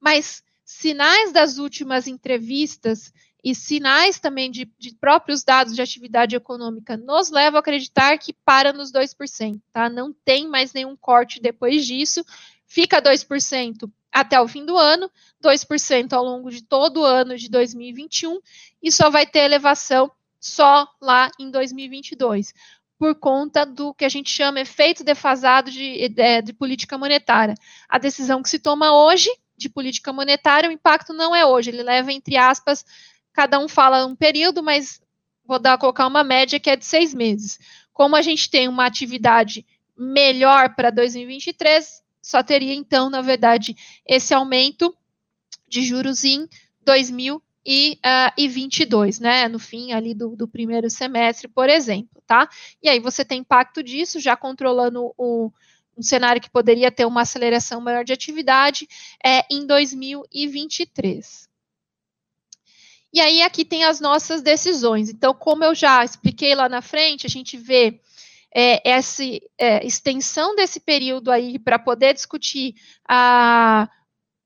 [0.00, 3.12] mas sinais das últimas entrevistas
[3.44, 8.32] e sinais também de, de, próprios dados de atividade econômica nos levam a acreditar que
[8.32, 9.90] para nos 2%, tá?
[9.90, 12.24] Não tem mais nenhum corte depois disso,
[12.66, 15.10] fica 2% até o fim do ano,
[15.44, 18.40] 2% ao longo de todo o ano de 2021
[18.82, 20.10] e só vai ter elevação
[20.42, 22.52] só lá em 2022,
[22.98, 27.54] por conta do que a gente chama efeito defasado de, de, de política monetária.
[27.88, 31.82] A decisão que se toma hoje de política monetária, o impacto não é hoje, ele
[31.84, 32.84] leva, entre aspas,
[33.32, 35.00] cada um fala um período, mas
[35.44, 37.60] vou dar, colocar uma média que é de seis meses.
[37.92, 39.64] Como a gente tem uma atividade
[39.96, 44.92] melhor para 2023, só teria, então, na verdade, esse aumento
[45.68, 46.48] de juros em
[46.84, 52.22] 2023 e, uh, e 22, né, no fim ali do, do, primeiro semestre, por exemplo,
[52.26, 52.48] tá?
[52.82, 55.50] E aí você tem impacto disso, já controlando o,
[55.96, 58.88] um cenário que poderia ter uma aceleração maior de atividade
[59.24, 61.48] é, em 2023.
[63.12, 65.10] E aí aqui tem as nossas decisões.
[65.10, 68.00] Então, como eu já expliquei lá na frente, a gente vê
[68.54, 69.22] é, essa
[69.58, 72.74] é, extensão desse período aí para poder discutir
[73.06, 73.88] a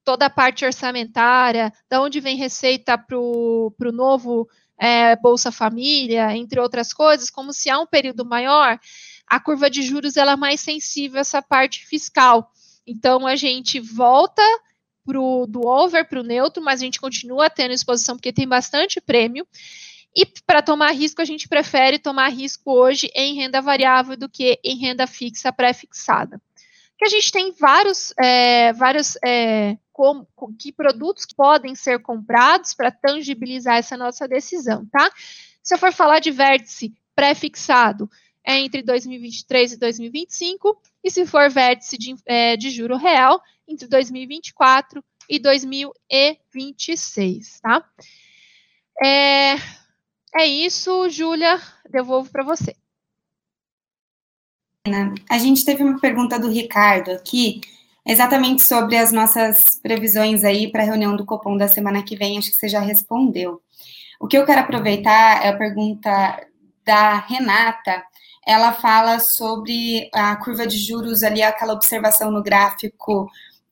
[0.07, 6.61] toda a parte orçamentária, da onde vem receita para o novo é, Bolsa Família, entre
[6.61, 8.79] outras coisas, como se há um período maior,
[9.27, 12.53] a curva de juros ela é mais sensível a essa parte fiscal.
[12.87, 14.43] Então a gente volta
[15.05, 19.01] pro, do over para o neutro, mas a gente continua tendo exposição porque tem bastante
[19.01, 19.45] prêmio.
[20.15, 24.61] E para tomar risco, a gente prefere tomar risco hoje em renda variável do que
[24.63, 26.41] em renda fixa pré-fixada.
[26.99, 30.27] Que a gente tem vários, é, vários é, como,
[30.59, 35.11] que produtos podem ser comprados para tangibilizar essa nossa decisão, tá?
[35.63, 38.11] Se eu for falar de vértice pré-fixado,
[38.45, 43.89] é entre 2023 e 2025, e se for vértice de, é, de juro real, entre
[43.89, 47.85] 2024 e 2026, tá?
[49.03, 49.57] É,
[50.39, 52.77] é isso, Júlia, devolvo para você.
[55.29, 57.61] A gente teve uma pergunta do Ricardo aqui,
[58.05, 62.39] exatamente sobre as nossas previsões aí para a reunião do Copom da semana que vem,
[62.39, 63.61] acho que você já respondeu.
[64.21, 66.47] O que eu quero aproveitar é a pergunta
[66.85, 68.03] da Renata.
[68.47, 73.29] Ela fala sobre a curva de juros ali, aquela observação no gráfico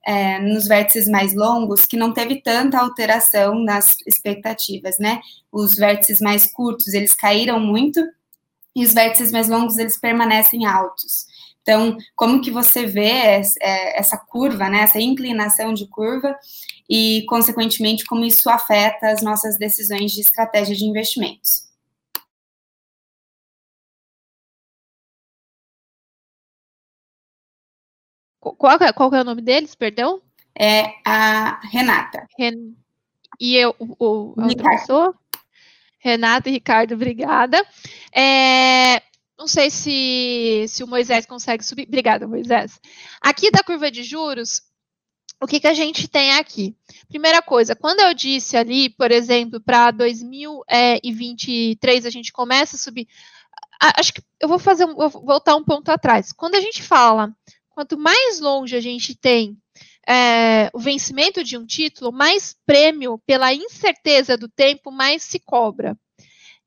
[0.06, 5.20] é, nos vértices mais longos, que não teve tanta alteração nas expectativas, né?
[5.50, 8.00] Os vértices mais curtos, eles caíram muito,
[8.74, 11.26] e os vértices mais longos, eles permanecem altos.
[11.62, 16.36] Então, como que você vê é, essa curva, né, essa inclinação de curva
[16.88, 21.64] e, consequentemente, como isso afeta as nossas decisões de estratégia de investimentos?
[28.40, 30.20] Qual, é, qual é o nome deles, perdão?
[30.58, 32.26] É a Renata.
[32.38, 32.74] Ren...
[33.40, 35.14] E eu, o, a outra pessoa?
[36.04, 37.64] Renata e Ricardo, obrigada.
[38.14, 39.00] É,
[39.38, 41.86] não sei se, se o Moisés consegue subir.
[41.88, 42.78] Obrigada, Moisés.
[43.22, 44.60] Aqui da curva de juros,
[45.40, 46.76] o que, que a gente tem aqui?
[47.08, 53.08] Primeira coisa, quando eu disse ali, por exemplo, para 2023 a gente começa a subir.
[53.80, 56.32] Acho que eu vou fazer, vou voltar um ponto atrás.
[56.32, 57.34] Quando a gente fala,
[57.70, 59.58] quanto mais longe a gente tem
[60.08, 65.96] é, o vencimento de um título, mais prêmio pela incerteza do tempo, mais se cobra.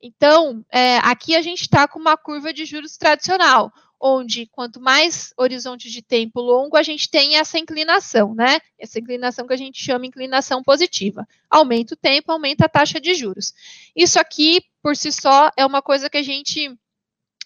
[0.02, 5.34] Então, é, aqui a gente está com uma curva de juros tradicional, onde quanto mais
[5.36, 8.60] horizonte de tempo longo, a gente tem essa inclinação, né?
[8.78, 11.28] Essa inclinação que a gente chama inclinação positiva.
[11.50, 13.54] Aumenta o tempo, aumenta a taxa de juros.
[13.96, 16.78] Isso aqui, por si só, é uma coisa que a gente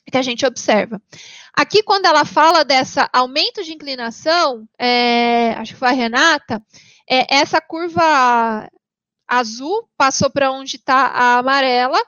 [0.09, 1.01] que a gente observa.
[1.53, 6.63] Aqui, quando ela fala dessa aumento de inclinação, é, acho que foi a Renata,
[7.09, 8.69] é, essa curva
[9.27, 11.99] azul passou para onde está a amarela,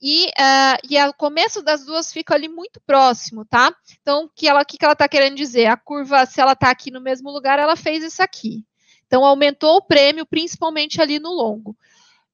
[0.00, 3.74] e, uh, e o começo das duas fica ali muito próximo, tá?
[4.00, 5.66] Então, o que ela que, que ela está querendo dizer?
[5.66, 8.64] A curva, se ela está aqui no mesmo lugar, ela fez isso aqui.
[9.06, 11.76] Então, aumentou o prêmio, principalmente ali no longo.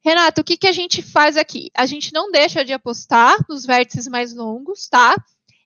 [0.04, 1.70] Renato, o que, que a gente faz aqui?
[1.74, 5.16] A gente não deixa de apostar nos vértices mais longos, tá?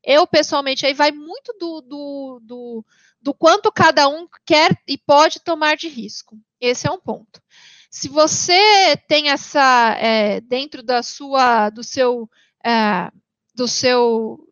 [0.05, 2.85] Eu, pessoalmente, aí vai muito do, do, do,
[3.21, 6.39] do quanto cada um quer e pode tomar de risco.
[6.61, 7.43] Esse é um ponto.
[7.91, 12.31] Se você tem essa é, dentro da sua, do seu,
[12.65, 13.11] é,
[13.55, 14.48] do seu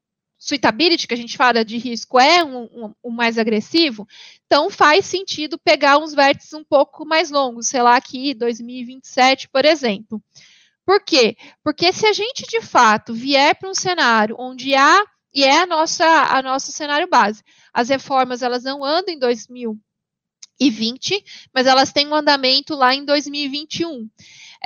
[0.47, 4.07] suitability, que a gente fala de risco, é um, um, um, mais agressivo,
[4.47, 9.65] então faz sentido pegar uns vértices um pouco mais longos, sei lá, aqui 2027, por
[9.65, 10.23] exemplo.
[10.85, 11.37] Por quê?
[11.65, 15.05] Porque se a gente de fato vier para um cenário onde há
[15.35, 17.43] e é a nossa a nosso cenário base,
[17.75, 19.77] as reformas elas não andam em 2000
[20.59, 21.23] 2020,
[21.55, 24.09] mas elas têm um andamento lá em 2021.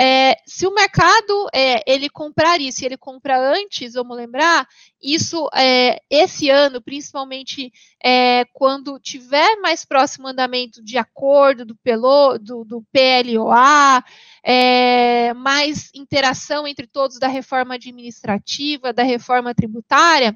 [0.03, 4.67] É, se o mercado é, ele comprar isso, ele compra antes, vamos lembrar,
[4.99, 7.71] isso é, esse ano, principalmente
[8.03, 14.03] é, quando tiver mais próximo andamento de acordo do, PLO, do, do PLOA,
[14.43, 20.35] é, mais interação entre todos da reforma administrativa, da reforma tributária,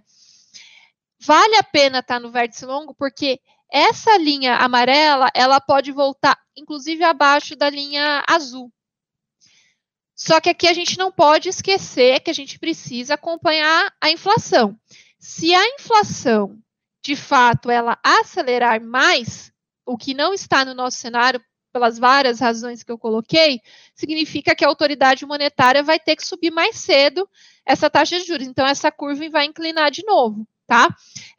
[1.18, 3.40] vale a pena estar no vértice longo, porque
[3.72, 8.70] essa linha amarela, ela pode voltar, inclusive, abaixo da linha azul.
[10.14, 14.79] Só que aqui a gente não pode esquecer que a gente precisa acompanhar a inflação.
[15.18, 16.59] Se a inflação,
[17.03, 19.53] de fato, ela acelerar mais,
[19.85, 23.61] o que não está no nosso cenário, pelas várias razões que eu coloquei,
[23.94, 27.29] significa que a autoridade monetária vai ter que subir mais cedo
[27.66, 28.46] essa taxa de juros.
[28.46, 30.88] Então, essa curva vai inclinar de novo tá?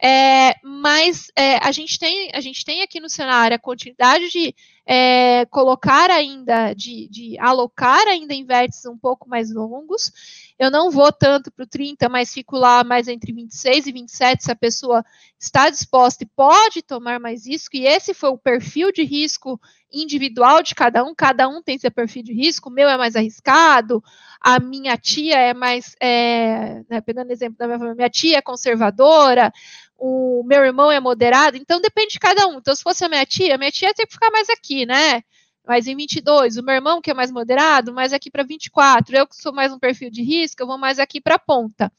[0.02, 4.54] É, mas é, a, gente tem, a gente tem aqui no cenário a quantidade de
[4.86, 10.54] é, colocar ainda, de, de, alocar ainda em vértices um pouco mais longos.
[10.58, 14.44] Eu não vou tanto para o 30, mas fico lá mais entre 26 e 27
[14.44, 15.04] se a pessoa
[15.38, 19.60] está disposta e pode tomar mais risco, e esse foi o perfil de risco
[19.92, 23.16] individual de cada um, cada um tem seu perfil de risco, o meu é mais
[23.16, 24.02] arriscado,
[24.40, 28.42] a minha tia é mais, é, né, pegando exemplo da minha família, minha tia é
[28.42, 29.52] conservadora,
[29.98, 32.58] o meu irmão é moderado, então depende de cada um.
[32.58, 35.22] Então, se fosse a minha tia, minha tia tem que ficar mais aqui, né?
[35.66, 36.56] Mais em 22.
[36.56, 39.16] O meu irmão, que é mais moderado, mais aqui para 24.
[39.16, 41.92] Eu, que sou mais um perfil de risco, eu vou mais aqui para a ponta.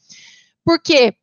[0.63, 1.15] Por quê?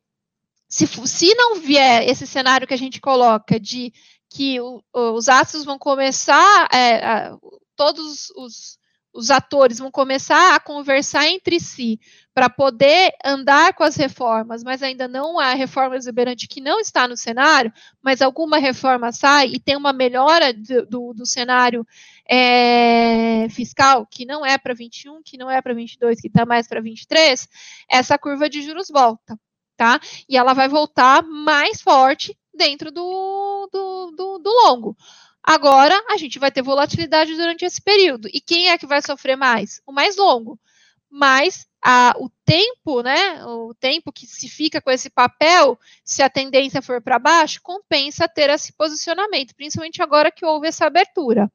[0.67, 3.93] Se, se não vier esse cenário que a gente coloca de
[4.29, 7.37] que o, os astros vão começar, é, a,
[7.75, 8.77] todos os,
[9.15, 11.99] os atores vão começar a conversar entre si
[12.33, 17.07] para poder andar com as reformas, mas ainda não há reforma exuberante que não está
[17.07, 21.87] no cenário, mas alguma reforma sai e tem uma melhora do, do, do cenário
[22.29, 26.67] é, fiscal, que não é para 21, que não é para 22, que está mais
[26.67, 27.47] para 23,
[27.89, 29.39] essa curva de juros volta,
[29.77, 29.99] tá?
[30.27, 34.97] E ela vai voltar mais forte dentro do, do, do, do longo.
[35.43, 38.27] Agora, a gente vai ter volatilidade durante esse período.
[38.33, 39.79] E quem é que vai sofrer mais?
[39.85, 40.59] O mais longo.
[41.07, 43.45] Mas a, o tempo, né?
[43.45, 48.27] O tempo que se fica com esse papel, se a tendência for para baixo, compensa
[48.27, 51.49] ter esse posicionamento, principalmente agora que houve essa abertura.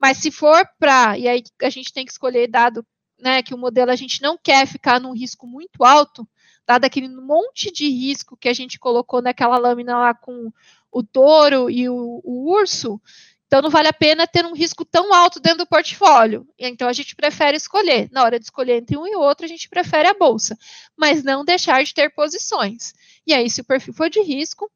[0.00, 2.86] Mas se for para, e aí a gente tem que escolher dado,
[3.18, 6.28] né, que o modelo a gente não quer ficar num risco muito alto,
[6.66, 10.52] dado aquele monte de risco que a gente colocou naquela lâmina lá com
[10.90, 13.00] o touro e o, o urso,
[13.46, 16.46] então não vale a pena ter um risco tão alto dentro do portfólio.
[16.58, 18.08] Então a gente prefere escolher.
[18.10, 20.58] Na hora de escolher entre um e outro, a gente prefere a bolsa,
[20.96, 22.92] mas não deixar de ter posições.
[23.26, 24.70] E aí, se o perfil for de risco,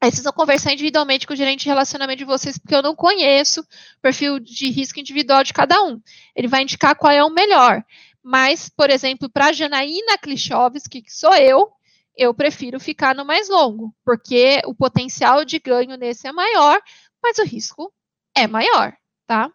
[0.00, 2.94] Aí vocês vão conversar individualmente com o gerente de relacionamento de vocês, porque eu não
[2.94, 6.00] conheço o perfil de risco individual de cada um.
[6.34, 7.82] Ele vai indicar qual é o melhor.
[8.22, 11.70] Mas, por exemplo, para Janaína Klichowski, que sou eu,
[12.16, 16.80] eu prefiro ficar no mais longo, porque o potencial de ganho nesse é maior,
[17.22, 17.92] mas o risco
[18.34, 19.50] é maior, tá?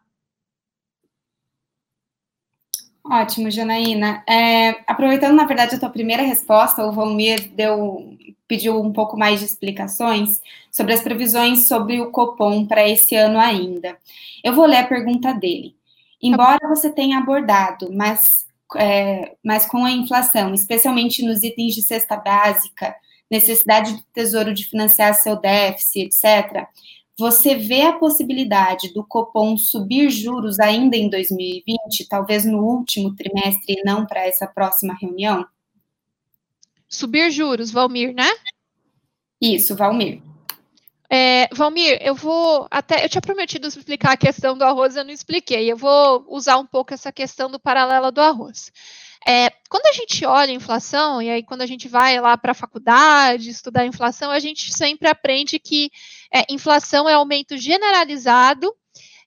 [3.03, 4.23] Ótimo, Janaína.
[4.27, 8.15] É, aproveitando, na verdade, a tua primeira resposta, o Valmir deu,
[8.51, 13.39] pediu um pouco mais de explicações sobre as previsões sobre o Copom para esse ano
[13.39, 13.97] ainda.
[14.43, 15.73] Eu vou ler a pergunta dele.
[16.21, 18.45] Embora você tenha abordado, mas,
[18.75, 22.93] é, mas com a inflação, especialmente nos itens de cesta básica,
[23.31, 26.67] necessidade do Tesouro de financiar seu déficit, etc.,
[27.17, 33.75] você vê a possibilidade do Copom subir juros ainda em 2020, talvez no último trimestre
[33.77, 35.45] e não para essa próxima reunião?
[36.91, 38.29] Subir juros, Valmir, né?
[39.41, 40.21] Isso, Valmir.
[41.09, 43.03] É, Valmir, eu vou até.
[43.03, 45.71] Eu tinha prometido explicar a questão do arroz, eu não expliquei.
[45.71, 48.71] Eu vou usar um pouco essa questão do paralelo do arroz.
[49.25, 52.51] É, quando a gente olha a inflação, e aí quando a gente vai lá para
[52.51, 55.91] a faculdade estudar a inflação, a gente sempre aprende que
[56.33, 58.73] é, inflação é aumento generalizado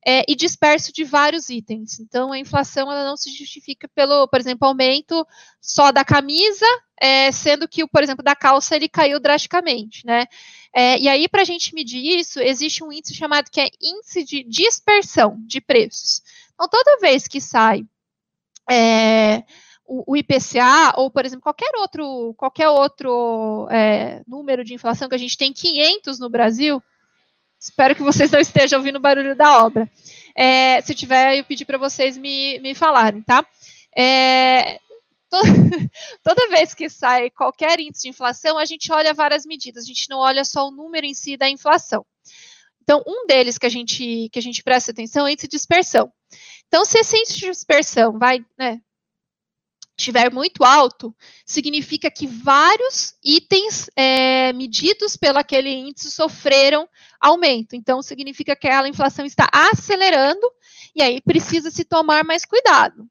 [0.07, 1.99] é, e disperso de vários itens.
[1.99, 5.27] Então, a inflação ela não se justifica pelo, por exemplo, aumento
[5.61, 6.67] só da camisa,
[7.01, 10.27] é, sendo que, por exemplo, da calça ele caiu drasticamente, né?
[10.75, 14.25] É, e aí, para a gente medir isso, existe um índice chamado que é índice
[14.25, 16.21] de dispersão de preços.
[16.53, 17.85] Então, toda vez que sai
[18.71, 19.43] é,
[19.87, 25.15] o, o, IPCA, ou, por exemplo, qualquer outro, qualquer outro é, número de inflação que
[25.15, 26.83] a gente tem 500 no Brasil,
[27.65, 29.91] espero que vocês não estejam ouvindo o barulho da obra.
[30.37, 33.45] É, se tiver, eu pedi para vocês me, me falarem, tá?
[33.97, 34.79] É,
[35.31, 35.49] toda,
[36.23, 40.11] toda vez que sai qualquer índice de inflação, a gente olha várias medidas, a gente
[40.11, 42.05] não olha só o número em si da inflação.
[42.83, 45.57] Então, um deles que a gente, que a gente presta atenção é o índice de
[45.57, 46.13] dispersão.
[46.69, 48.79] Então, se esse índice de dispersão vai, né,
[49.97, 51.15] estiver muito alto,
[51.47, 56.89] significa que vários itens é, medidos pelo aquele índice sofreram
[57.21, 57.75] aumento.
[57.75, 60.51] Então, significa que aquela inflação está acelerando
[60.95, 63.07] e aí precisa se tomar mais cuidado.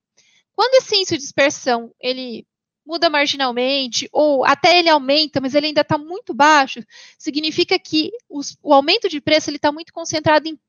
[0.56, 2.46] Quando esse índice de dispersão ele
[2.86, 6.84] muda marginalmente ou até ele aumenta, mas ele ainda está muito baixo,
[7.18, 10.60] significa que os, o aumento de preço ele está muito concentrado em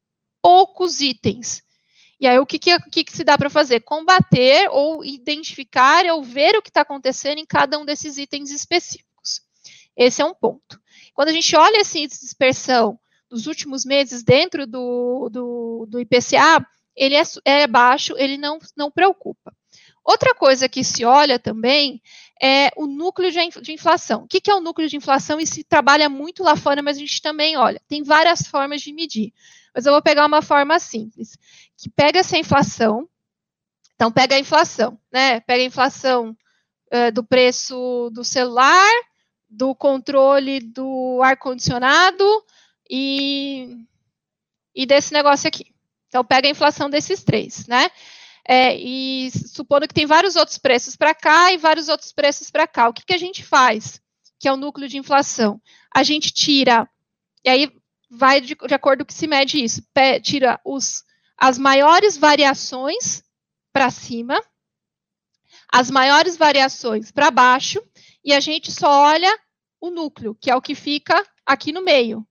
[0.40, 1.63] poucos itens.
[2.20, 3.80] E aí, o que, que, que, que se dá para fazer?
[3.80, 9.42] Combater ou identificar ou ver o que está acontecendo em cada um desses itens específicos.
[9.96, 10.80] Esse é um ponto.
[11.12, 12.98] Quando a gente olha esse índice de dispersão
[13.28, 18.90] dos últimos meses dentro do, do, do IPCA, ele é, é, baixo, ele não, não
[18.90, 19.52] preocupa.
[20.04, 22.00] Outra coisa que se olha também
[22.40, 24.24] é o núcleo de, inflação.
[24.24, 25.40] O que é o núcleo de inflação?
[25.40, 27.80] E se trabalha muito lá fora, mas a gente também olha.
[27.88, 29.32] Tem várias formas de medir
[29.74, 31.36] mas eu vou pegar uma forma simples,
[31.76, 33.08] que pega essa inflação,
[33.94, 35.40] então pega a inflação, né?
[35.40, 36.36] Pega a inflação
[36.92, 38.90] uh, do preço do celular,
[39.48, 42.24] do controle do ar-condicionado
[42.90, 43.76] e,
[44.74, 45.72] e desse negócio aqui.
[46.08, 47.90] Então pega a inflação desses três, né?
[48.46, 52.66] É, e supondo que tem vários outros preços para cá e vários outros preços para
[52.66, 54.00] cá, o que, que a gente faz?
[54.38, 55.60] Que é o núcleo de inflação.
[55.94, 56.86] A gente tira,
[57.42, 57.72] e aí
[58.10, 59.82] vai de, de acordo com que se mede isso.
[60.22, 61.02] Tira os,
[61.44, 63.22] as maiores variações
[63.70, 64.42] para cima,
[65.70, 67.82] as maiores variações para baixo,
[68.24, 69.30] e a gente só olha
[69.78, 72.26] o núcleo, que é o que fica aqui no meio.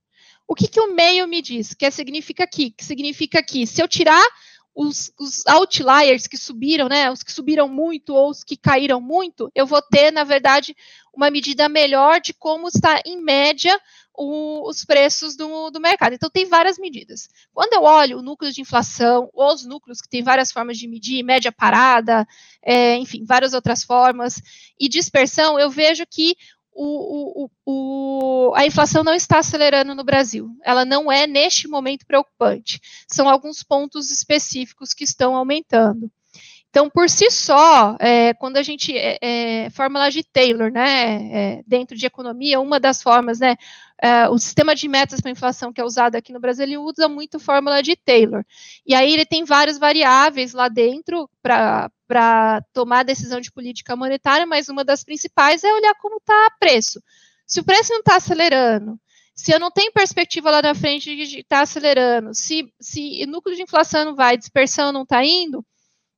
[0.47, 1.75] O que, que o meio me diz?
[1.75, 2.71] Que significa aqui?
[2.71, 4.25] Que significa que se eu tirar
[4.73, 9.51] os, os, outliers que subiram, né, os que subiram muito ou os que caíram muito,
[9.53, 10.75] eu vou ter, na verdade,
[11.13, 13.79] uma medida melhor de como está, em média,
[14.15, 16.13] o, os preços do, do, mercado.
[16.13, 17.27] Então, tem várias medidas.
[17.53, 21.23] Quando eu olho o núcleo de inflação, os núcleos que tem várias formas de medir,
[21.23, 22.27] média parada,
[22.61, 24.41] é, enfim, várias outras formas,
[24.79, 26.35] e dispersão, eu vejo que
[26.75, 30.49] o, o, a inflação não está acelerando no Brasil.
[30.63, 32.79] Ela não é, neste momento, preocupante.
[33.07, 36.11] São alguns pontos específicos que estão aumentando.
[36.73, 38.97] Então, por si só, é, quando a gente.
[38.97, 41.29] É, é, fórmula de Taylor, né?
[41.31, 43.55] É, dentro de economia, uma das formas, né?
[44.05, 47.07] É, o sistema de metas para inflação que é usado aqui no Brasil, ele usa
[47.07, 48.43] muito fórmula de Taylor.
[48.85, 54.67] E aí ele tem várias variáveis lá dentro para tomar decisão de política monetária, mas
[54.67, 57.01] uma das principais é olhar como está preço.
[57.47, 58.99] Se o preço não está acelerando,
[59.33, 63.55] se eu não tenho perspectiva lá na frente de estar tá acelerando, se, se núcleo
[63.55, 65.65] de inflação não vai, dispersão não está indo,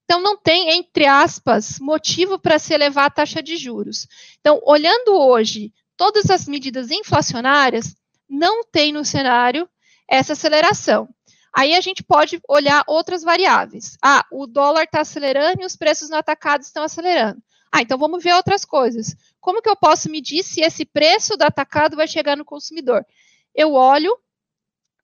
[0.06, 4.08] então, não tem, entre aspas, motivo para se elevar a taxa de juros.
[4.40, 7.96] Então, olhando hoje todas as medidas inflacionárias,
[8.30, 9.70] não tem no cenário
[10.10, 11.08] essa aceleração.
[11.54, 13.98] Aí a gente pode olhar outras variáveis.
[14.04, 17.42] Ah, o dólar está acelerando e os preços no atacado estão acelerando.
[17.72, 19.16] Ah, então vamos ver outras coisas.
[19.40, 23.06] Como que eu posso medir se esse preço do atacado vai chegar no consumidor?
[23.54, 24.18] Eu olho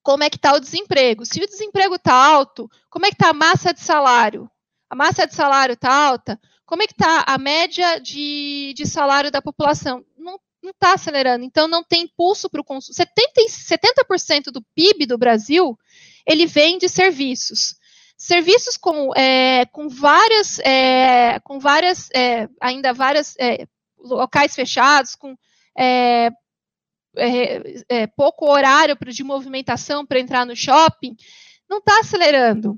[0.03, 1.25] como é que está o desemprego.
[1.25, 4.49] Se o desemprego está alto, como é que está a massa de salário?
[4.89, 6.39] A massa de salário está alta?
[6.65, 10.05] Como é que está a média de, de salário da população?
[10.17, 10.39] Não
[10.69, 12.95] está acelerando, então não tem impulso para o consumo.
[12.95, 15.77] 70%, 70 do PIB do Brasil
[16.25, 17.75] ele vem de serviços.
[18.17, 23.65] Serviços com, é, com várias, é, com várias, é, ainda várias é,
[23.97, 25.35] locais fechados, com
[25.75, 26.29] é,
[27.89, 31.15] é, pouco horário de movimentação para entrar no shopping,
[31.67, 32.77] não está acelerando.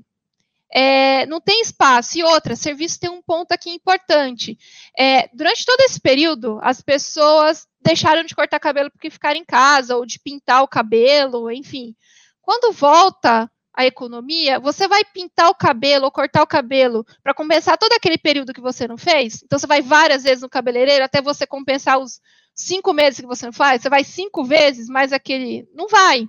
[0.74, 2.18] É, não tem espaço.
[2.18, 4.58] E outra, serviço tem um ponto aqui importante.
[4.98, 9.96] É, durante todo esse período, as pessoas deixaram de cortar cabelo porque ficaram em casa,
[9.96, 11.94] ou de pintar o cabelo, enfim.
[12.42, 17.76] Quando volta a economia, você vai pintar o cabelo ou cortar o cabelo para compensar
[17.78, 19.42] todo aquele período que você não fez?
[19.42, 22.20] Então você vai várias vezes no cabeleireiro até você compensar os
[22.54, 23.82] cinco meses que você não faz?
[23.82, 25.68] Você vai cinco vezes mais aquele.
[25.74, 26.28] Não vai.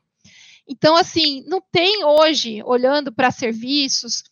[0.67, 4.23] Então, assim, não tem hoje, olhando para serviços,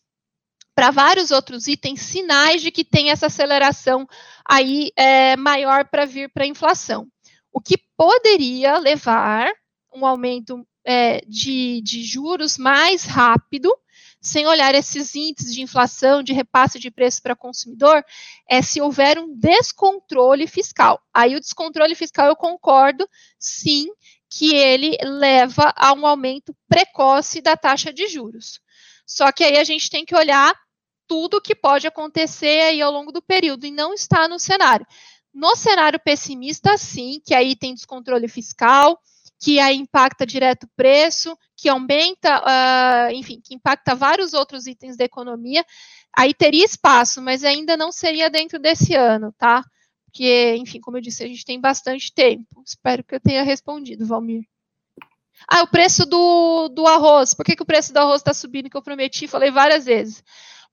[0.74, 4.06] para vários outros itens, sinais de que tem essa aceleração
[4.44, 7.06] aí é, maior para vir para a inflação.
[7.52, 9.52] O que poderia levar
[9.94, 13.74] um aumento é, de, de juros mais rápido,
[14.20, 18.02] sem olhar esses índices de inflação, de repasse de preço para consumidor,
[18.48, 21.00] é se houver um descontrole fiscal.
[21.12, 23.08] Aí o descontrole fiscal eu concordo,
[23.38, 23.86] sim,
[24.28, 28.60] que ele leva a um aumento precoce da taxa de juros.
[29.06, 30.54] Só que aí a gente tem que olhar
[31.06, 34.86] tudo que pode acontecer aí ao longo do período e não está no cenário.
[35.32, 38.98] No cenário pessimista, sim, que aí tem descontrole fiscal,
[39.40, 44.96] que aí impacta direto o preço, que aumenta, uh, enfim, que impacta vários outros itens
[44.96, 45.64] da economia,
[46.16, 49.64] aí teria espaço, mas ainda não seria dentro desse ano, tá?
[50.06, 52.62] Porque, enfim, como eu disse, a gente tem bastante tempo.
[52.64, 54.44] Espero que eu tenha respondido, Valmir.
[55.48, 57.34] Ah, o preço do, do arroz.
[57.34, 60.22] Por que, que o preço do arroz está subindo, que eu prometi, falei várias vezes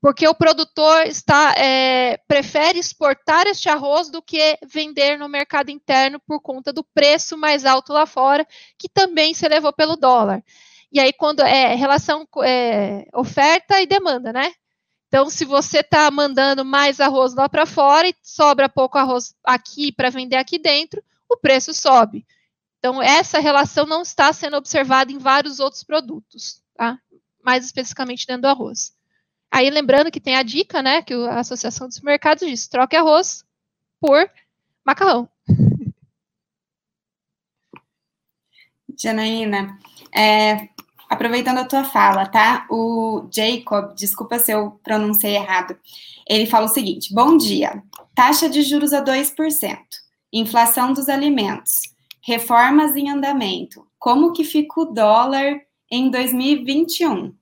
[0.02, 6.20] porque o produtor está é, prefere exportar este arroz do que vender no mercado interno
[6.20, 8.46] por conta do preço mais alto lá fora,
[8.80, 10.44] que também se elevou pelo dólar.
[10.92, 14.52] E aí, quando é relação é, oferta e demanda, né?
[15.08, 19.92] Então, se você está mandando mais arroz lá para fora e sobra pouco arroz aqui
[19.92, 22.26] para vender aqui dentro, o preço sobe.
[22.80, 26.98] Então, essa relação não está sendo observada em vários outros produtos, tá?
[27.44, 28.94] mais especificamente dentro do arroz.
[29.52, 33.44] Aí lembrando que tem a dica, né, que a Associação dos Mercados diz, troque arroz
[34.00, 34.30] por
[34.86, 35.30] macarrão.
[38.98, 39.78] Janaína,
[40.16, 40.70] é,
[41.10, 42.66] aproveitando a tua fala, tá?
[42.70, 45.78] O Jacob, desculpa se eu pronunciei errado,
[46.28, 47.84] ele fala o seguinte: bom dia,
[48.16, 49.78] taxa de juros a 2%,
[50.32, 51.72] inflação dos alimentos,
[52.24, 55.60] reformas em andamento, como que fica o dólar
[55.92, 57.36] em 2021?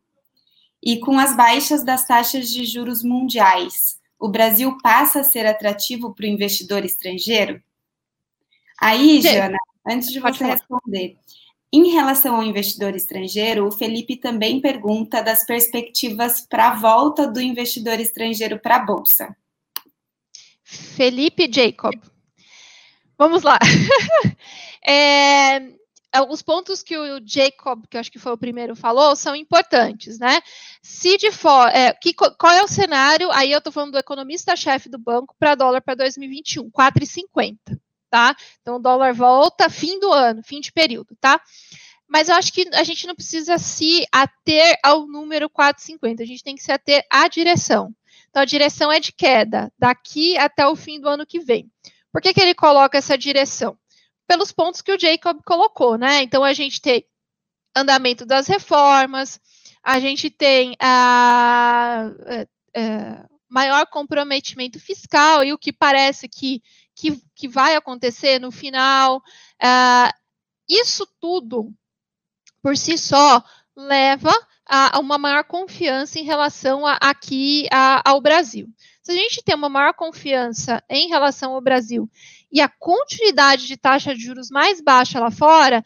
[0.82, 6.13] E com as baixas das taxas de juros mundiais, o Brasil passa a ser atrativo
[6.13, 7.61] para o investidor estrangeiro?
[8.80, 11.17] Aí, Jana, antes de você responder,
[11.71, 17.39] em relação ao investidor estrangeiro, o Felipe também pergunta das perspectivas para a volta do
[17.39, 19.36] investidor estrangeiro para a Bolsa.
[20.63, 21.93] Felipe Jacob.
[23.17, 23.59] Vamos lá.
[24.86, 25.59] é,
[26.30, 30.18] os pontos que o Jacob, que eu acho que foi o primeiro, falou, são importantes,
[30.18, 30.41] né?
[30.82, 33.32] Se de fora, é, que, qual é o cenário?
[33.32, 37.57] Aí eu estou falando do economista-chefe do banco para dólar para 2021, 4,50,
[38.10, 38.36] tá?
[38.62, 41.39] Então o dólar volta fim do ano, fim de período, tá?
[42.07, 46.43] Mas eu acho que a gente não precisa se ater ao número 4,50, a gente
[46.43, 47.93] tem que se ater à direção.
[48.30, 51.70] Então a direção é de queda, daqui até o fim do ano que vem.
[52.12, 53.78] Por que, que ele coloca essa direção?
[54.30, 56.21] Pelos pontos que o Jacob colocou, né?
[56.21, 57.03] Então a gente tem
[57.75, 59.41] andamento das reformas,
[59.82, 66.27] a gente tem a, a, é, a é, maior comprometimento fiscal e o que parece
[66.27, 66.61] que,
[66.95, 69.17] que, que vai acontecer no final.
[69.17, 70.13] Uh,
[70.69, 71.73] isso tudo,
[72.61, 73.43] por si só,
[73.75, 74.32] leva
[74.63, 77.67] a, a uma maior confiança em relação a, aqui
[78.05, 78.67] ao Brasil.
[79.01, 82.07] Se a gente tem uma maior confiança em relação ao Brasil
[82.51, 85.83] e a continuidade de taxa de juros mais baixa lá fora,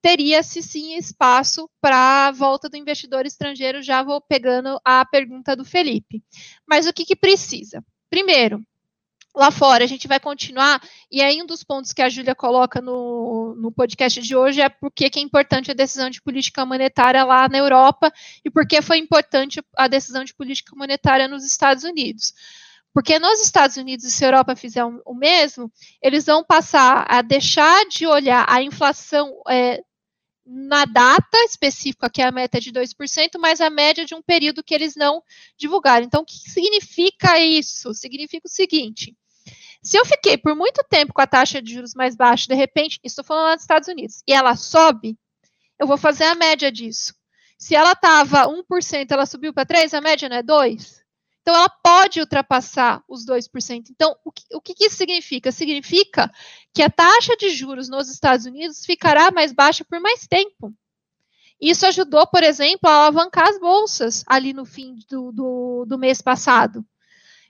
[0.00, 3.82] teria-se sim espaço para a volta do investidor estrangeiro.
[3.82, 6.22] Já vou pegando a pergunta do Felipe.
[6.66, 7.84] Mas o que, que precisa?
[8.08, 8.64] Primeiro,
[9.34, 12.80] lá fora, a gente vai continuar, e aí um dos pontos que a Júlia coloca
[12.80, 17.24] no, no podcast de hoje é porque que é importante a decisão de política monetária
[17.24, 18.12] lá na Europa
[18.44, 22.34] e por que foi importante a decisão de política monetária nos Estados Unidos.
[22.92, 25.72] Porque nos Estados Unidos, e se a Europa fizer o mesmo,
[26.02, 29.80] eles vão passar a deixar de olhar a inflação é,
[30.44, 34.64] na data específica, que é a meta de 2%, mas a média de um período
[34.64, 35.22] que eles não
[35.56, 36.04] divulgaram.
[36.04, 37.94] Então, o que significa isso?
[37.94, 39.16] Significa o seguinte:
[39.82, 42.98] se eu fiquei por muito tempo com a taxa de juros mais baixa, de repente,
[43.04, 45.16] estou falando lá dos Estados Unidos, e ela sobe,
[45.78, 47.14] eu vou fazer a média disso.
[47.56, 50.99] Se ela estava 1%, ela subiu para 3%, a média não é 2%?
[51.42, 53.84] Então, ela pode ultrapassar os 2%.
[53.90, 55.50] Então, o que, o que isso significa?
[55.50, 56.30] Significa
[56.74, 60.72] que a taxa de juros nos Estados Unidos ficará mais baixa por mais tempo.
[61.60, 66.22] Isso ajudou, por exemplo, a alavancar as bolsas ali no fim do, do, do mês
[66.22, 66.84] passado.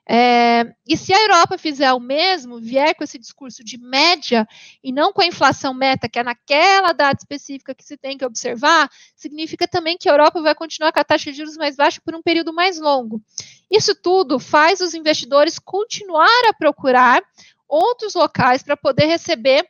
[0.09, 4.47] É, e se a Europa fizer o mesmo, vier com esse discurso de média
[4.83, 8.25] e não com a inflação meta, que é naquela data específica que se tem que
[8.25, 12.01] observar, significa também que a Europa vai continuar com a taxa de juros mais baixa
[12.05, 13.23] por um período mais longo.
[13.71, 17.23] Isso tudo faz os investidores continuar a procurar
[17.69, 19.65] outros locais para poder receber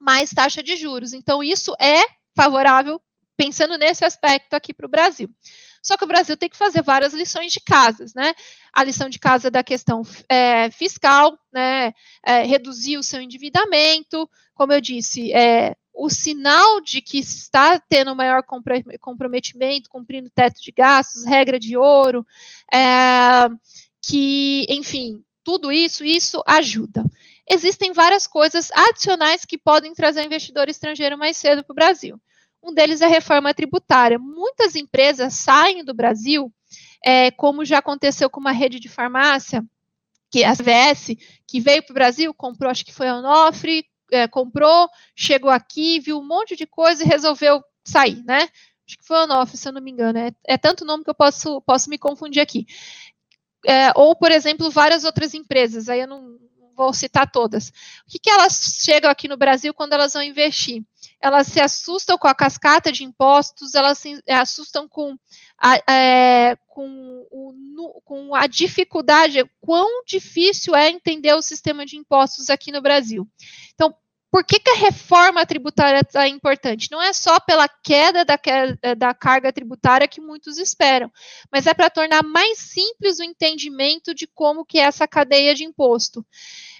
[0.00, 1.12] mais taxa de juros.
[1.12, 2.02] Então, isso é
[2.34, 3.00] favorável,
[3.36, 5.28] pensando nesse aspecto aqui para o Brasil.
[5.86, 8.34] Só que o Brasil tem que fazer várias lições de casas, né?
[8.72, 11.94] A lição de casa da questão é, fiscal, né?
[12.24, 18.16] É, reduzir o seu endividamento, como eu disse, é, o sinal de que está tendo
[18.16, 18.42] maior
[19.00, 22.26] comprometimento, cumprindo teto de gastos, regra de ouro,
[22.74, 23.48] é,
[24.02, 27.04] que, enfim, tudo isso, isso ajuda.
[27.48, 32.20] Existem várias coisas adicionais que podem trazer investidor estrangeiro mais cedo para o Brasil.
[32.66, 34.18] Um deles é a reforma tributária.
[34.18, 36.52] Muitas empresas saem do Brasil,
[37.04, 39.64] é, como já aconteceu com uma rede de farmácia,
[40.30, 41.14] que é a CVS,
[41.46, 46.00] que veio para o Brasil, comprou, acho que foi a Onofre, é, comprou, chegou aqui,
[46.00, 48.48] viu um monte de coisa e resolveu sair, né?
[48.86, 50.18] Acho que foi a Onofre, se eu não me engano.
[50.18, 52.66] É, é tanto nome que eu posso, posso me confundir aqui.
[53.64, 56.36] É, ou, por exemplo, várias outras empresas, aí eu não,
[56.76, 57.68] vou citar todas.
[57.68, 57.72] O
[58.10, 60.84] que, que elas chegam aqui no Brasil quando elas vão investir?
[61.20, 65.16] Elas se assustam com a cascata de impostos, elas se assustam com
[65.58, 72.50] a, é, com, o, com a dificuldade, quão difícil é entender o sistema de impostos
[72.50, 73.26] aqui no Brasil.
[73.74, 73.94] Então,
[74.30, 76.90] por que, que a reforma tributária é importante?
[76.90, 78.38] Não é só pela queda da,
[78.96, 81.10] da carga tributária que muitos esperam,
[81.50, 85.64] mas é para tornar mais simples o entendimento de como que é essa cadeia de
[85.64, 86.26] imposto.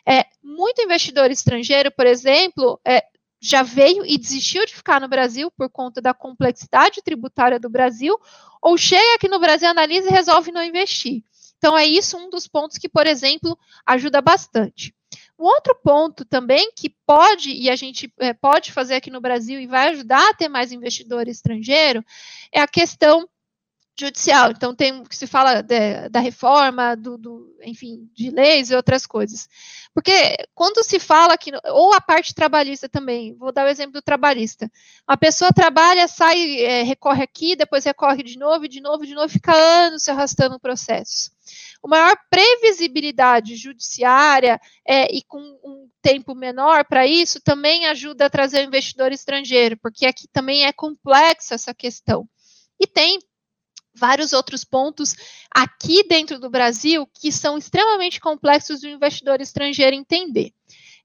[0.06, 3.04] É, muito investidor estrangeiro, por exemplo, é,
[3.40, 8.18] já veio e desistiu de ficar no Brasil por conta da complexidade tributária do Brasil,
[8.60, 11.22] ou chega aqui no Brasil, analisa e resolve não investir.
[11.58, 14.94] Então, é isso um dos pontos que, por exemplo, ajuda bastante.
[15.38, 19.60] Um outro ponto também que pode, e a gente é, pode fazer aqui no Brasil
[19.60, 22.04] e vai ajudar a ter mais investidor estrangeiro,
[22.50, 23.28] é a questão
[23.98, 24.50] judicial.
[24.50, 29.06] Então, tem que se fala de, da reforma, do, do, enfim, de leis e outras
[29.06, 29.48] coisas.
[29.94, 34.02] Porque quando se fala que, ou a parte trabalhista também, vou dar o exemplo do
[34.02, 34.70] trabalhista.
[35.06, 39.28] A pessoa trabalha, sai, é, recorre aqui, depois recorre de novo, de novo, de novo,
[39.28, 41.30] fica anos se arrastando processos.
[41.82, 48.30] Uma maior previsibilidade judiciária é, e com um tempo menor para isso também ajuda a
[48.30, 52.28] trazer o investidor estrangeiro, porque aqui também é complexa essa questão.
[52.78, 53.18] E tem
[53.96, 55.14] vários outros pontos
[55.54, 60.52] aqui dentro do Brasil que são extremamente complexos do investidor estrangeiro entender.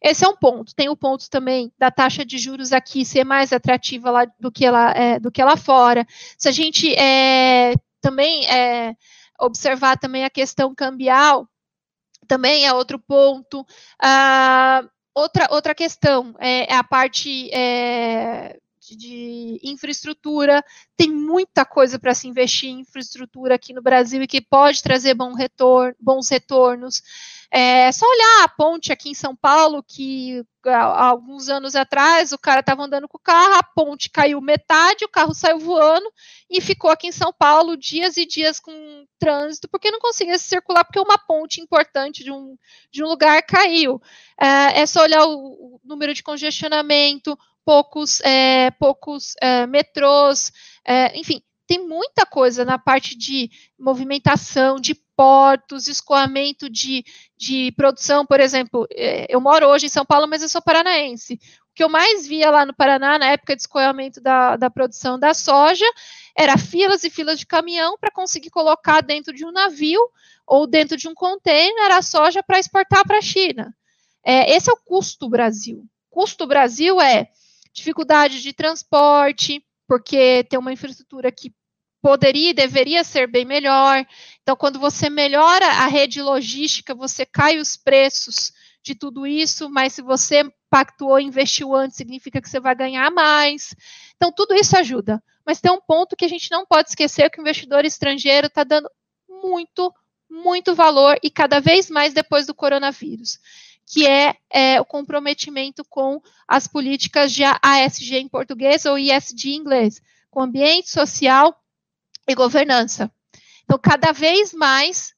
[0.02, 0.74] Esse é um ponto.
[0.74, 4.68] Tem o ponto também da taxa de juros aqui ser mais atrativa lá do que
[4.68, 6.06] lá, é, do que lá fora.
[6.38, 8.96] Se a gente é, também é,
[9.40, 11.48] observar também a questão cambial,
[12.28, 13.64] também é outro ponto.
[14.02, 14.84] Ah,
[15.14, 20.64] outra, outra questão é, é a parte é, de infraestrutura.
[20.98, 25.14] Tem muita coisa para se investir em infraestrutura aqui no Brasil e que pode trazer
[25.14, 27.02] bom retorno, bons retornos.
[27.54, 32.38] É só olhar a ponte aqui em São Paulo, que há alguns anos atrás o
[32.38, 36.10] cara estava andando com o carro, a ponte caiu metade, o carro saiu voando
[36.50, 40.86] e ficou aqui em São Paulo dias e dias com trânsito, porque não conseguia circular,
[40.86, 42.58] porque uma ponte importante de um,
[42.90, 44.02] de um lugar caiu.
[44.40, 47.38] É, é só olhar o, o número de congestionamento,
[47.72, 50.52] poucos, é, poucos é, metrôs,
[50.86, 53.50] é, enfim, tem muita coisa na parte de
[53.80, 57.06] movimentação, de portos, escoamento de,
[57.38, 61.36] de produção, por exemplo, é, eu moro hoje em São Paulo, mas eu sou paranaense.
[61.72, 65.18] O que eu mais via lá no Paraná, na época de escoamento da, da produção
[65.18, 65.86] da soja,
[66.38, 70.02] era filas e filas de caminhão para conseguir colocar dentro de um navio
[70.46, 73.74] ou dentro de um container a soja para exportar para a China.
[74.26, 75.86] É, esse é o custo Brasil.
[76.10, 77.30] Custo Brasil é
[77.74, 81.54] dificuldade de transporte, porque tem uma infraestrutura que
[82.02, 84.06] poderia e deveria ser bem melhor.
[84.42, 88.52] Então, quando você melhora a rede logística, você cai os preços
[88.84, 93.76] de tudo isso, mas se você pactuou, investiu antes, significa que você vai ganhar mais.
[94.16, 95.22] Então, tudo isso ajuda.
[95.46, 98.64] Mas tem um ponto que a gente não pode esquecer, que o investidor estrangeiro está
[98.64, 98.90] dando
[99.30, 99.94] muito,
[100.30, 103.40] muito valor, e cada vez mais depois do coronavírus,
[103.86, 109.56] que é, é o comprometimento com as políticas de ASG em português, ou ISD em
[109.56, 111.56] inglês, com ambiente social
[112.28, 113.12] e governança.
[113.64, 115.14] Então, cada vez mais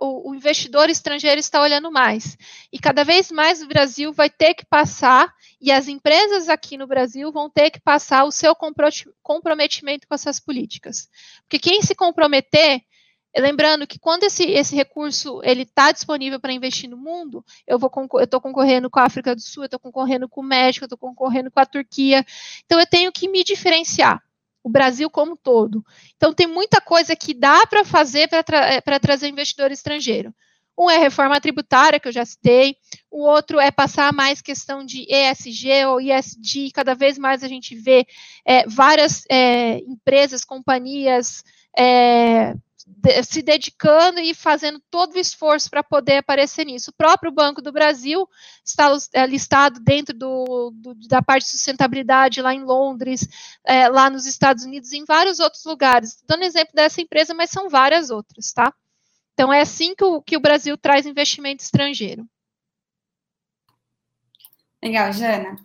[0.00, 2.36] o, investidor estrangeiro está olhando mais.
[2.72, 6.86] E cada vez mais o Brasil vai ter que passar, e as empresas aqui no
[6.86, 8.54] Brasil vão ter que passar o seu
[9.22, 11.08] comprometimento com essas políticas.
[11.42, 12.82] Porque quem se comprometer,
[13.36, 17.90] lembrando que quando esse, esse recurso ele está disponível para investir no mundo, eu vou
[18.14, 20.86] eu estou concorrendo com a África do Sul, eu estou concorrendo com o México, eu
[20.86, 22.24] estou concorrendo com a Turquia.
[22.64, 24.20] Então eu tenho que me diferenciar
[24.62, 25.84] o Brasil como um todo.
[26.16, 30.34] Então, tem muita coisa que dá para fazer para tra trazer investidor estrangeiro.
[30.78, 32.74] Um é reforma tributária, que eu já citei,
[33.10, 37.74] o outro é passar mais questão de ESG ou ISD, cada vez mais a gente
[37.74, 38.06] vê
[38.46, 41.42] é, várias é, empresas, companhias,
[41.76, 42.54] é,
[43.24, 46.90] se dedicando e fazendo todo o esforço para poder aparecer nisso.
[46.90, 48.28] O próprio Banco do Brasil
[48.64, 53.28] está é, listado dentro do, do, da parte de sustentabilidade lá em Londres,
[53.64, 56.22] é, lá nos Estados Unidos, em vários outros lugares.
[56.26, 58.72] Dando exemplo dessa empresa, mas são várias outras, tá?
[59.34, 62.26] Então é assim que o, que o Brasil traz investimento estrangeiro.
[64.82, 65.56] Legal, Jana.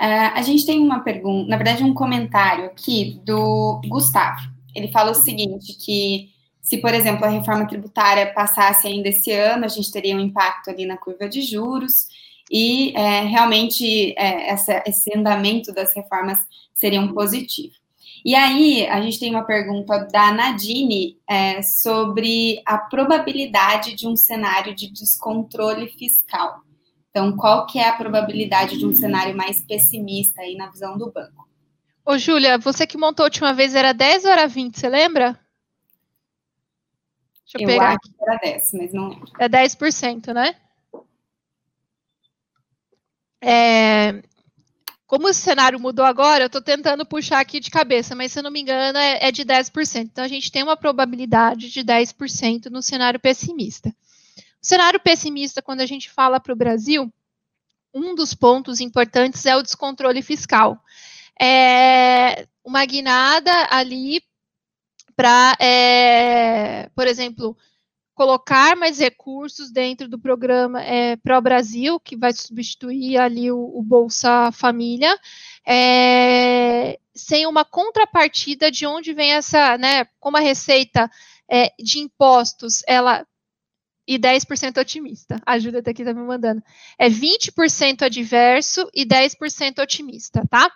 [0.00, 4.40] Uh, a gente tem uma pergunta, na verdade, um comentário aqui do Gustavo.
[4.74, 6.30] Ele fala o seguinte: que
[6.68, 10.68] se, por exemplo, a reforma tributária passasse ainda esse ano, a gente teria um impacto
[10.68, 12.08] ali na curva de juros
[12.50, 16.38] e é, realmente é, essa, esse andamento das reformas
[16.74, 17.72] seria um positivo.
[18.22, 24.14] E aí, a gente tem uma pergunta da Nadine é, sobre a probabilidade de um
[24.14, 26.60] cenário de descontrole fiscal.
[27.08, 31.10] Então, qual que é a probabilidade de um cenário mais pessimista aí na visão do
[31.10, 31.48] banco?
[32.04, 35.47] Ô, Júlia, você que montou a última vez era 10 ou era 20, você lembra?
[37.52, 37.88] Deixa eu, eu pegar.
[37.90, 39.32] acho que era 10, mas não lembro.
[39.38, 40.54] É 10%, né?
[43.40, 44.22] É,
[45.06, 48.42] como o cenário mudou agora, eu estou tentando puxar aqui de cabeça, mas se eu
[48.42, 50.02] não me engano, é, é de 10%.
[50.02, 53.88] Então, a gente tem uma probabilidade de 10% no cenário pessimista.
[54.62, 57.10] O cenário pessimista, quando a gente fala para o Brasil,
[57.94, 60.78] um dos pontos importantes é o descontrole fiscal.
[61.40, 64.20] É uma guinada ali
[65.18, 67.56] para, é, por exemplo,
[68.14, 73.82] colocar mais recursos dentro do programa é, Pro Brasil, que vai substituir ali o, o
[73.82, 75.18] Bolsa Família,
[75.66, 81.10] é, sem uma contrapartida de onde vem essa, né, como a receita
[81.50, 83.26] é, de impostos, ela
[84.06, 85.42] e 10% otimista.
[85.44, 86.62] A Júlia tá aqui tá me mandando.
[86.96, 90.70] É 20% adverso e 10% otimista, tá?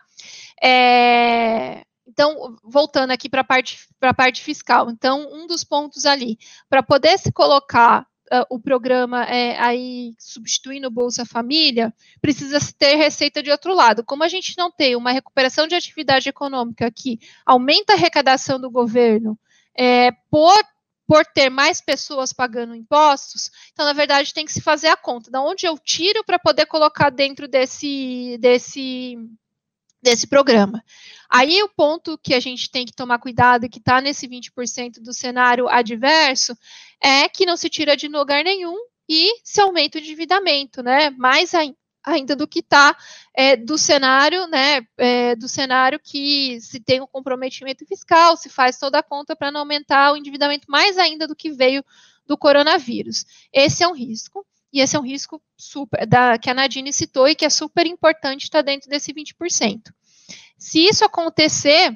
[0.61, 6.39] É, então, voltando aqui para a parte, parte fiscal, então, um dos pontos ali,
[6.69, 12.75] para poder se colocar uh, o programa é, aí substituindo o Bolsa Família, precisa se
[12.75, 14.05] ter receita de outro lado.
[14.05, 18.71] Como a gente não tem uma recuperação de atividade econômica que aumenta a arrecadação do
[18.71, 19.39] governo
[19.77, 20.63] é, por
[21.05, 25.31] por ter mais pessoas pagando impostos, então, na verdade, tem que se fazer a conta.
[25.31, 29.19] Da onde eu tiro para poder colocar dentro desse, desse,
[30.03, 30.83] desse programa.
[31.31, 35.15] Aí o ponto que a gente tem que tomar cuidado, que está nesse 20% do
[35.15, 36.57] cenário adverso,
[37.03, 38.77] é que não se tira de lugar nenhum
[39.09, 41.11] e se aumenta o endividamento, né?
[41.11, 41.53] Mais
[42.05, 42.97] ainda do que está
[43.35, 44.87] é, do cenário, né?
[44.99, 49.51] É, do cenário que se tem um comprometimento fiscal, se faz toda a conta para
[49.51, 51.85] não aumentar o endividamento mais ainda do que veio
[52.27, 53.25] do coronavírus.
[53.53, 54.47] Esse é um risco.
[54.73, 57.87] E esse é um risco super da, que a Nadine citou e que é super
[57.87, 59.93] importante estar tá dentro desse 20%.
[60.57, 61.95] Se isso acontecer,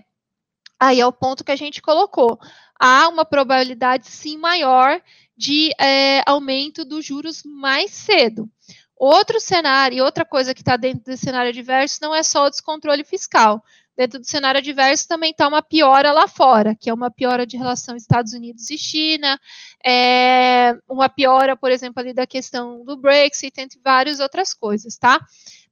[0.79, 2.39] aí é o ponto que a gente colocou.
[2.79, 5.01] Há uma probabilidade, sim, maior
[5.37, 8.51] de é, aumento dos juros mais cedo.
[8.97, 12.51] Outro cenário, e outra coisa que está dentro desse cenário adverso, não é só o
[12.51, 13.63] descontrole fiscal.
[13.97, 17.57] Dentro do cenário adverso também está uma piora lá fora, que é uma piora de
[17.57, 19.41] relação Estados Unidos e China,
[19.85, 25.19] é, uma piora, por exemplo, ali da questão do Brexit, entre várias outras coisas, tá?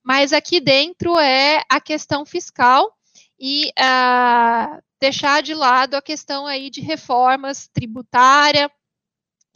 [0.04, 2.94] mas aqui dentro é a questão fiscal
[3.40, 8.70] e uh, deixar de lado a questão aí de reformas tributária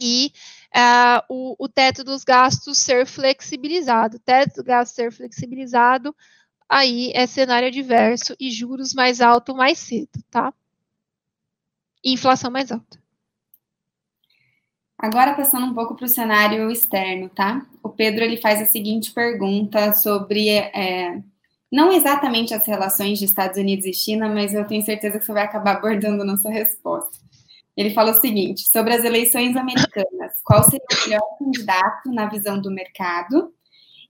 [0.01, 0.33] e
[0.75, 4.17] uh, o, o, teto dos gastos ser flexibilizado.
[4.17, 6.15] O teto dos gastos ser flexibilizado,
[6.69, 10.53] aí é cenário adverso e juros mais alto mais cedo, tá?
[12.03, 12.99] E inflação mais alta.
[14.97, 17.65] Agora passando um pouco para o cenário externo, tá?
[17.81, 21.21] O Pedro ele faz a seguinte pergunta sobre é,
[21.71, 25.33] não exatamente as relações de Estados Unidos e China, mas eu tenho certeza que você
[25.33, 27.17] vai acabar abordando na sua resposta.
[27.77, 32.59] Ele fala o seguinte: sobre as eleições americanas, qual seria o melhor candidato na visão
[32.59, 33.53] do mercado?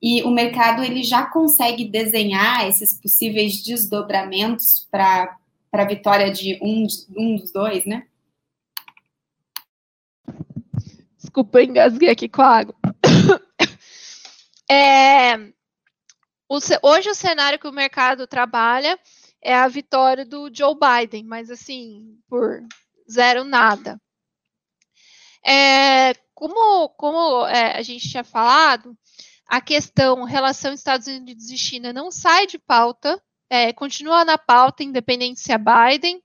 [0.02, 5.38] E o mercado ele já consegue desenhar esses possíveis desdobramentos para
[5.74, 6.88] a vitória de um,
[7.18, 8.08] um dos dois, né?
[11.18, 12.76] Desculpa, engasguei aqui com a água.
[14.72, 15.36] É,
[16.47, 19.00] o, hoje o cenário que o mercado trabalha
[19.41, 22.62] é a vitória do Joe Biden, mas assim, por
[23.10, 24.00] zero nada.
[25.43, 28.95] É, como como é, a gente tinha falado,
[29.50, 34.84] a questão relação Estados Unidos e China não sai de pauta, é, continua na pauta,
[34.84, 36.22] independente se é Biden,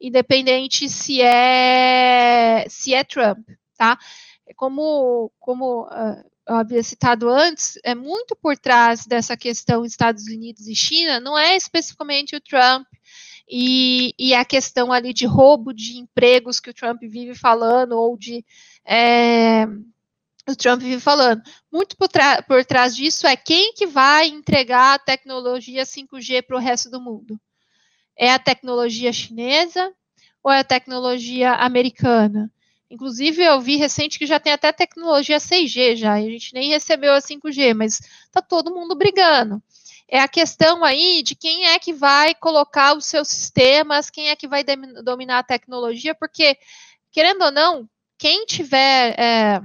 [0.00, 3.48] independente se é se é Trump,
[3.78, 3.98] tá?
[4.54, 10.68] Como como uh, eu havia citado antes, é muito por trás dessa questão Estados Unidos
[10.68, 12.86] e China, não é especificamente o Trump
[13.48, 18.16] e, e a questão ali de roubo de empregos que o Trump vive falando, ou
[18.18, 18.44] de.
[18.84, 19.66] É,
[20.48, 21.42] o Trump vive falando.
[21.72, 22.08] Muito por,
[22.46, 27.00] por trás disso é quem que vai entregar a tecnologia 5G para o resto do
[27.00, 27.38] mundo?
[28.16, 29.92] É a tecnologia chinesa
[30.42, 32.50] ou é a tecnologia americana?
[32.88, 37.14] Inclusive, eu vi recente que já tem até tecnologia 6G já, a gente nem recebeu
[37.14, 37.98] a 5G, mas
[38.30, 39.60] tá todo mundo brigando.
[40.08, 44.36] É a questão aí de quem é que vai colocar os seus sistemas, quem é
[44.36, 44.62] que vai
[45.02, 46.56] dominar a tecnologia, porque,
[47.10, 49.60] querendo ou não, quem tiver é,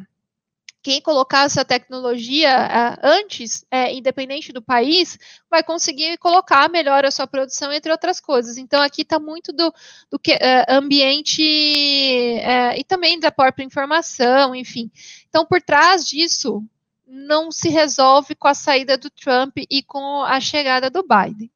[0.82, 5.18] quem colocar essa tecnologia uh, antes, é, independente do país,
[5.50, 8.58] vai conseguir colocar melhor a sua produção, entre outras coisas.
[8.58, 9.74] Então, aqui está muito do,
[10.10, 10.38] do que, uh,
[10.70, 14.90] ambiente e também da própria informação, enfim.
[15.30, 16.64] Então, por trás disso,
[17.06, 21.52] não se resolve com a saída do Trump e com a chegada do Biden.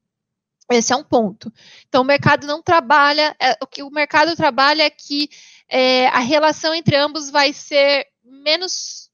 [0.69, 1.51] Esse é um ponto.
[1.87, 5.29] Então, o mercado não trabalha, é, o que o mercado trabalha é que
[5.69, 9.04] é, a relação entre ambos vai ser menos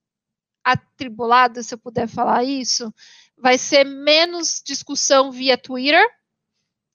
[0.64, 2.93] atribulada, se eu puder falar isso,
[3.38, 6.05] vai ser menos discussão via Twitter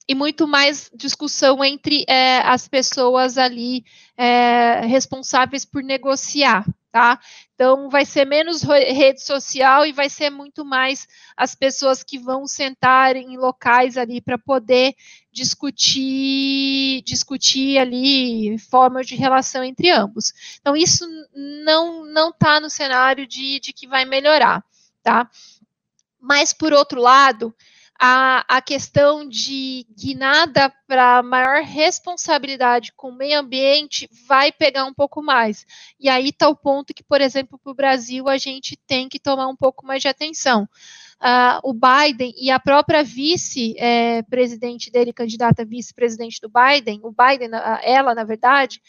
[0.07, 3.83] e muito mais discussão entre é, as pessoas ali
[4.15, 7.19] é, responsáveis por negociar, tá?
[7.57, 12.45] Então, vai ser menos rede social e vai ser muito mais as pessoas que vão
[12.45, 14.93] sentar em locais ali para poder
[15.31, 20.31] discutir, discutir ali formas de relação entre ambos.
[20.61, 21.03] Então, isso
[21.65, 24.63] não não está no cenário de, de que vai melhorar,
[25.01, 25.27] tá?
[26.21, 27.55] Mas, por outro lado,
[27.99, 34.93] a, a questão de guinada para maior responsabilidade com o meio ambiente vai pegar um
[34.93, 35.65] pouco mais.
[35.99, 39.19] E aí está o ponto que, por exemplo, para o Brasil, a gente tem que
[39.19, 40.67] tomar um pouco mais de atenção.
[41.19, 47.49] Uh, o Biden e a própria vice-presidente é, dele, candidata vice-presidente do Biden, o Biden,
[47.81, 48.79] ela, na verdade,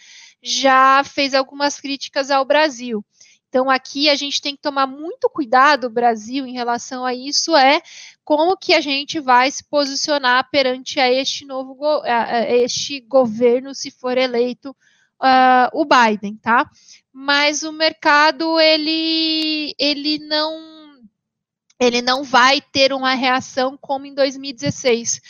[0.42, 3.02] já fez algumas críticas ao Brasil.
[3.48, 7.80] Então, aqui a gente tem que tomar muito cuidado, Brasil, em relação a isso, é
[8.22, 13.90] como que a gente vai se posicionar perante a este novo a este governo, se
[13.90, 16.68] for eleito uh, o Biden, tá?
[17.12, 20.78] Mas o mercado, ele, ele não
[21.80, 25.20] ele não vai ter uma reação como em 2016,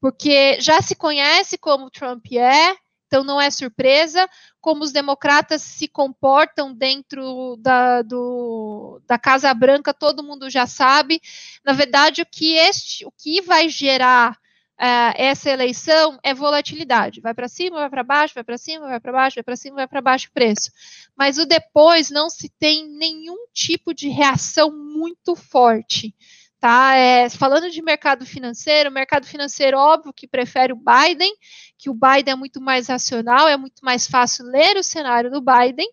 [0.00, 2.76] porque já se conhece como Trump é,
[3.06, 4.28] então não é surpresa
[4.60, 11.20] como os democratas se comportam dentro da, do, da Casa Branca, todo mundo já sabe.
[11.64, 17.20] Na verdade, o que, este, o que vai gerar uh, essa eleição é volatilidade.
[17.20, 19.76] Vai para cima, vai para baixo, vai para cima, vai para baixo, vai para cima,
[19.76, 20.70] vai para baixo o preço.
[21.16, 26.14] Mas o depois não se tem nenhum tipo de reação muito forte.
[26.58, 26.96] Tá?
[26.96, 31.32] É, falando de mercado financeiro, o mercado financeiro, óbvio que prefere o Biden,
[31.78, 35.40] que o Biden é muito mais racional, é muito mais fácil ler o cenário do
[35.40, 35.88] Biden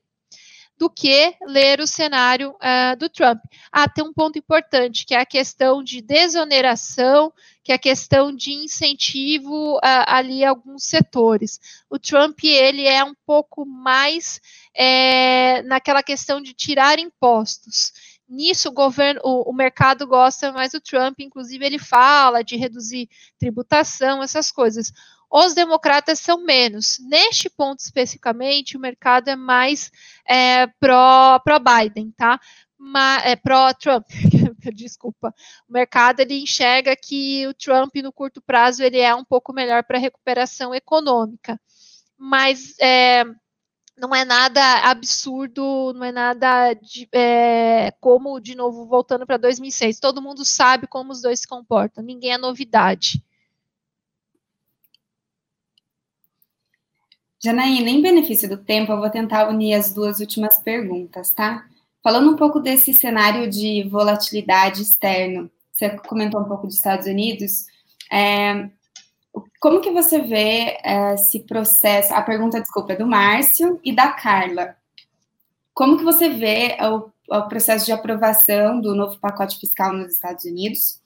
[0.78, 3.40] do que ler o cenário uh, do Trump.
[3.72, 7.32] Ah, tem um ponto importante, que é a questão de desoneração,
[7.64, 11.60] que é a questão de incentivo uh, ali a alguns setores.
[11.90, 14.42] O Trump, ele é um pouco mais
[14.76, 17.94] é, naquela questão de tirar impostos.
[18.34, 23.08] Nisso, o governo, o, o, mercado gosta mais do Trump, inclusive ele fala de reduzir
[23.38, 24.92] tributação, essas coisas.
[25.30, 26.98] os democratas são menos.
[27.08, 29.92] Neste ponto especificamente, o mercado é mais
[30.28, 32.40] é, pró-Biden, pró tá?
[33.24, 34.08] é, pró-Trump,
[34.74, 35.34] desculpa,
[35.70, 39.84] o mercado ele enxerga que o Trump no curto prazo ele é um pouco melhor
[39.84, 41.60] para a recuperação econômica,
[42.18, 43.24] mas é,
[43.98, 50.00] não é nada absurdo, não é nada de, é, como, de novo, voltando para 2006,
[50.00, 53.24] todo mundo sabe como os dois se comportam, ninguém é novidade.
[57.44, 61.68] Janaína, em benefício do tempo, eu vou tentar unir as duas últimas perguntas, tá?
[62.02, 67.66] Falando um pouco desse cenário de volatilidade externo, você comentou um pouco dos Estados Unidos,
[68.10, 68.70] é,
[69.60, 72.14] como que você vê é, esse processo?
[72.14, 74.76] A pergunta, desculpa, é do Márcio e da Carla.
[75.74, 80.46] Como que você vê o, o processo de aprovação do novo pacote fiscal nos Estados
[80.46, 81.02] Unidos?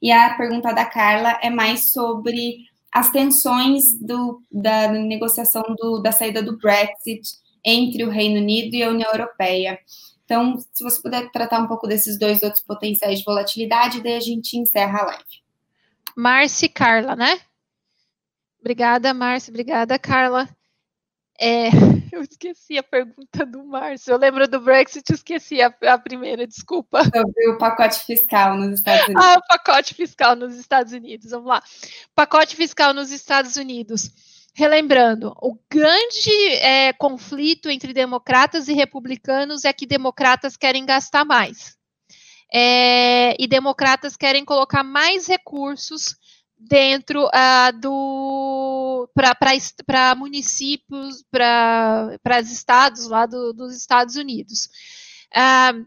[0.00, 2.58] E a pergunta da Carla é mais sobre
[2.92, 7.22] as tensões do, da negociação do, da saída do Brexit
[7.64, 9.78] entre o Reino Unido e a União Europeia.
[10.24, 14.20] Então, se você puder tratar um pouco desses dois outros potenciais de volatilidade, daí a
[14.20, 15.42] gente encerra a live.
[16.16, 17.40] Márcia e Carla, né?
[18.62, 19.50] Obrigada, Márcia.
[19.50, 20.48] Obrigada, Carla.
[21.38, 21.66] É,
[22.12, 24.12] eu esqueci a pergunta do Márcio.
[24.12, 27.02] Eu lembro do Brexit, esqueci a, a, primeira, desculpa.
[27.02, 29.22] Sobre o pacote fiscal nos Estados Unidos.
[29.26, 31.30] Ah, o pacote fiscal nos Estados Unidos.
[31.32, 31.62] Vamos lá.
[32.14, 34.08] Pacote fiscal nos Estados Unidos.
[34.54, 41.76] Relembrando, o grande é, conflito entre democratas e republicanos é que democratas querem gastar mais.
[42.54, 46.14] É, e democratas querem colocar mais recursos
[46.68, 54.68] dentro uh, do para municípios, para os estados lá do, dos Estados Unidos.
[55.34, 55.86] Uh,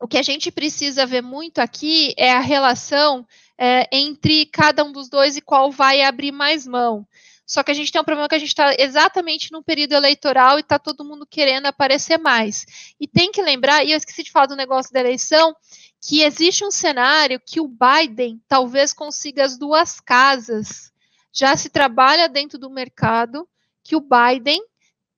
[0.00, 3.26] o que a gente precisa ver muito aqui é a relação
[3.58, 7.06] é, entre cada um dos dois e qual vai abrir mais mão.
[7.50, 10.56] Só que a gente tem um problema que a gente está exatamente no período eleitoral
[10.56, 12.64] e está todo mundo querendo aparecer mais.
[13.00, 15.52] E tem que lembrar, e eu esqueci de falar do negócio da eleição,
[16.00, 20.92] que existe um cenário que o Biden talvez consiga as duas casas.
[21.32, 23.48] Já se trabalha dentro do mercado
[23.82, 24.62] que o Biden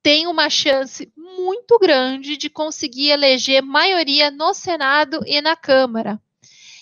[0.03, 6.19] tem uma chance muito grande de conseguir eleger maioria no Senado e na Câmara.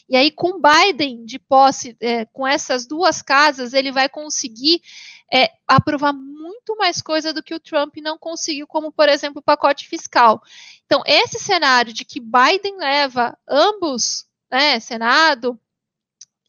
[0.08, 4.80] E aí, com Biden de posse, é, com essas duas casas, ele vai conseguir
[5.32, 9.44] é, aprovar muito mais coisa do que o Trump não conseguiu, como, por exemplo, o
[9.44, 10.42] pacote fiscal.
[10.84, 15.58] Então, esse cenário de que Biden leva ambos, né, Senado,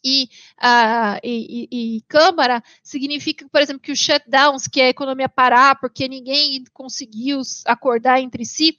[0.04, 0.28] e,
[0.58, 5.30] uh, e, e, e, Câmara, significa, por exemplo, que os shutdowns, que é a economia
[5.30, 8.78] parar porque ninguém conseguiu acordar entre si,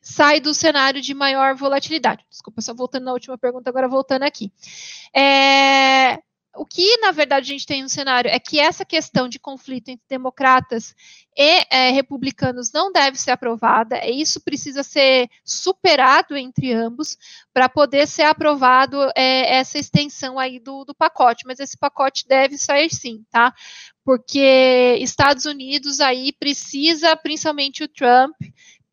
[0.00, 2.24] sai do cenário de maior volatilidade.
[2.28, 4.52] Desculpa, só voltando na última pergunta, agora voltando aqui.
[5.14, 6.20] É,
[6.56, 9.88] o que, na verdade, a gente tem no cenário é que essa questão de conflito
[9.88, 10.94] entre democratas
[11.36, 17.16] e é, republicanos não deve ser aprovada, e isso precisa ser superado entre ambos
[17.54, 22.58] para poder ser aprovado é, essa extensão aí do, do pacote, mas esse pacote deve
[22.58, 23.54] sair sim, tá?
[24.04, 28.34] Porque Estados Unidos aí precisa, principalmente o Trump,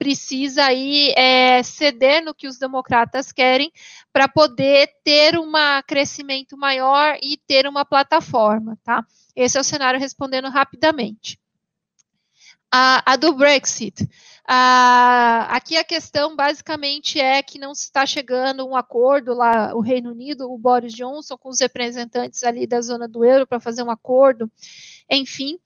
[0.08, 3.70] precisa aí é, ceder no que os democratas querem
[4.14, 5.52] para poder ter um
[5.86, 9.06] crescimento maior e ter uma plataforma, tá?
[9.36, 11.38] Esse é o cenário respondendo rapidamente.
[12.72, 14.08] A, a do Brexit.
[14.48, 20.12] A, aqui a questão basicamente é que não está chegando um acordo lá, o Reino
[20.12, 23.92] Unido, o Boris Johnson com os representantes ali da zona do euro para fazer um
[23.92, 24.50] acordo,
[25.10, 25.60] enfim.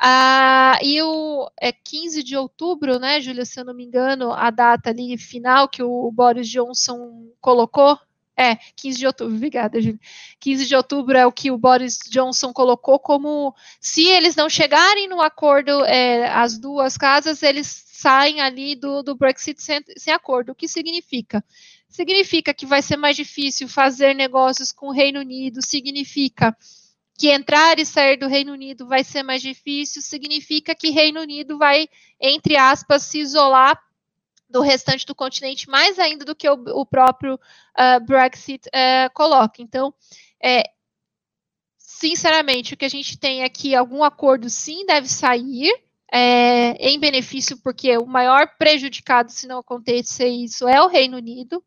[0.00, 4.50] Ah, e o é 15 de outubro, né, Júlia, se eu não me engano, a
[4.50, 7.98] data ali final que o Boris Johnson colocou.
[8.36, 10.00] É, 15 de outubro, obrigada, Júlia.
[10.40, 15.08] 15 de outubro é o que o Boris Johnson colocou como se eles não chegarem
[15.08, 17.66] no acordo, é, as duas casas, eles
[18.02, 20.50] saem ali do, do Brexit sem, sem acordo.
[20.52, 21.44] O que significa?
[21.88, 26.56] Significa que vai ser mais difícil fazer negócios com o Reino Unido, significa
[27.22, 31.56] que entrar e sair do Reino Unido vai ser mais difícil, significa que Reino Unido
[31.56, 31.88] vai,
[32.20, 33.80] entre aspas, se isolar
[34.50, 39.62] do restante do continente mais ainda do que o, o próprio uh, Brexit uh, coloca.
[39.62, 39.94] Então,
[40.42, 40.64] é,
[41.78, 45.70] sinceramente, o que a gente tem é que algum acordo sim deve sair.
[46.14, 51.64] É, em benefício, porque o maior prejudicado se não acontecer isso é o Reino Unido.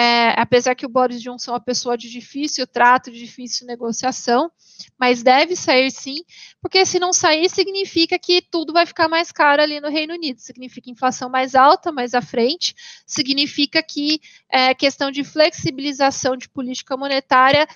[0.00, 4.48] É, apesar que o Boris Johnson é uma pessoa de difícil trato, de difícil negociação,
[4.96, 6.18] mas deve sair sim,
[6.62, 10.38] porque se não sair, significa que tudo vai ficar mais caro ali no Reino Unido,
[10.38, 16.96] significa inflação mais alta mais à frente, significa que é, questão de flexibilização de política
[16.96, 17.66] monetária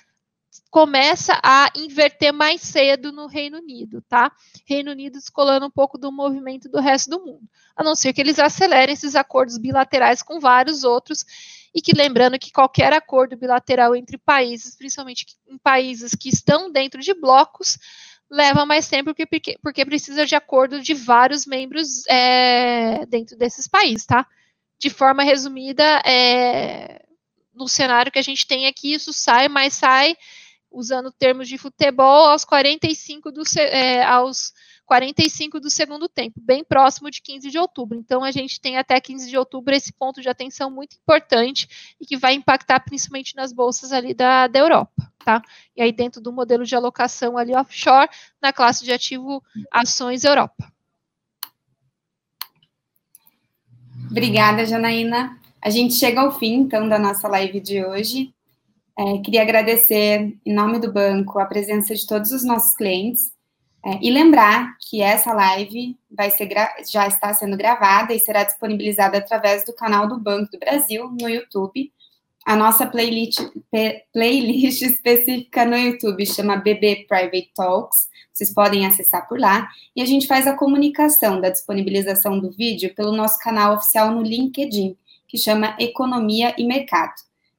[0.71, 4.31] começa a inverter mais cedo no Reino Unido, tá?
[4.65, 8.21] Reino Unido descolando um pouco do movimento do resto do mundo, a não ser que
[8.21, 11.25] eles acelerem esses acordos bilaterais com vários outros,
[11.73, 17.01] e que lembrando que qualquer acordo bilateral entre países, principalmente em países que estão dentro
[17.01, 17.79] de blocos,
[18.29, 24.05] leva mais tempo porque, porque precisa de acordo de vários membros é, dentro desses países,
[24.05, 24.27] tá?
[24.77, 27.03] De forma resumida, é,
[27.53, 30.15] no cenário que a gente tem aqui, isso sai, mas sai
[30.71, 34.51] usando termos de futebol, aos 45 do, é, aos
[34.93, 37.97] 45 do segundo tempo, bem próximo de 15 de outubro.
[37.97, 42.05] Então, a gente tem até 15 de outubro esse ponto de atenção muito importante e
[42.05, 45.41] que vai impactar principalmente nas bolsas ali da, da Europa, tá?
[45.75, 48.07] E aí, dentro do modelo de alocação ali offshore,
[48.39, 49.41] na classe de ativo
[49.71, 50.71] ações Europa.
[54.11, 55.39] Obrigada, Janaína.
[55.59, 58.31] A gente chega ao fim, então, da nossa live de hoje.
[58.95, 63.32] É, queria agradecer, em nome do banco, a presença de todos os nossos clientes
[63.85, 66.49] é, e lembrar que essa live vai ser
[66.89, 71.27] já está sendo gravada e será disponibilizada através do canal do Banco do Brasil no
[71.27, 71.91] YouTube.
[72.45, 73.39] A nossa playlist,
[74.13, 78.09] playlist específica no YouTube chama BB Private Talks.
[78.31, 79.67] Vocês podem acessar por lá.
[79.95, 84.21] E a gente faz a comunicação da disponibilização do vídeo pelo nosso canal oficial no
[84.21, 87.13] LinkedIn, que chama Economia e Mercado.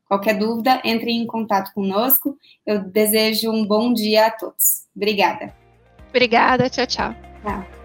[0.07, 2.37] Qualquer dúvida, entre em contato conosco.
[2.67, 4.87] Eu desejo um bom dia a todos.
[4.95, 5.64] Obrigada.
[6.15, 7.15] Obrigada, tchau, tchau.
[7.43, 7.84] Tchau.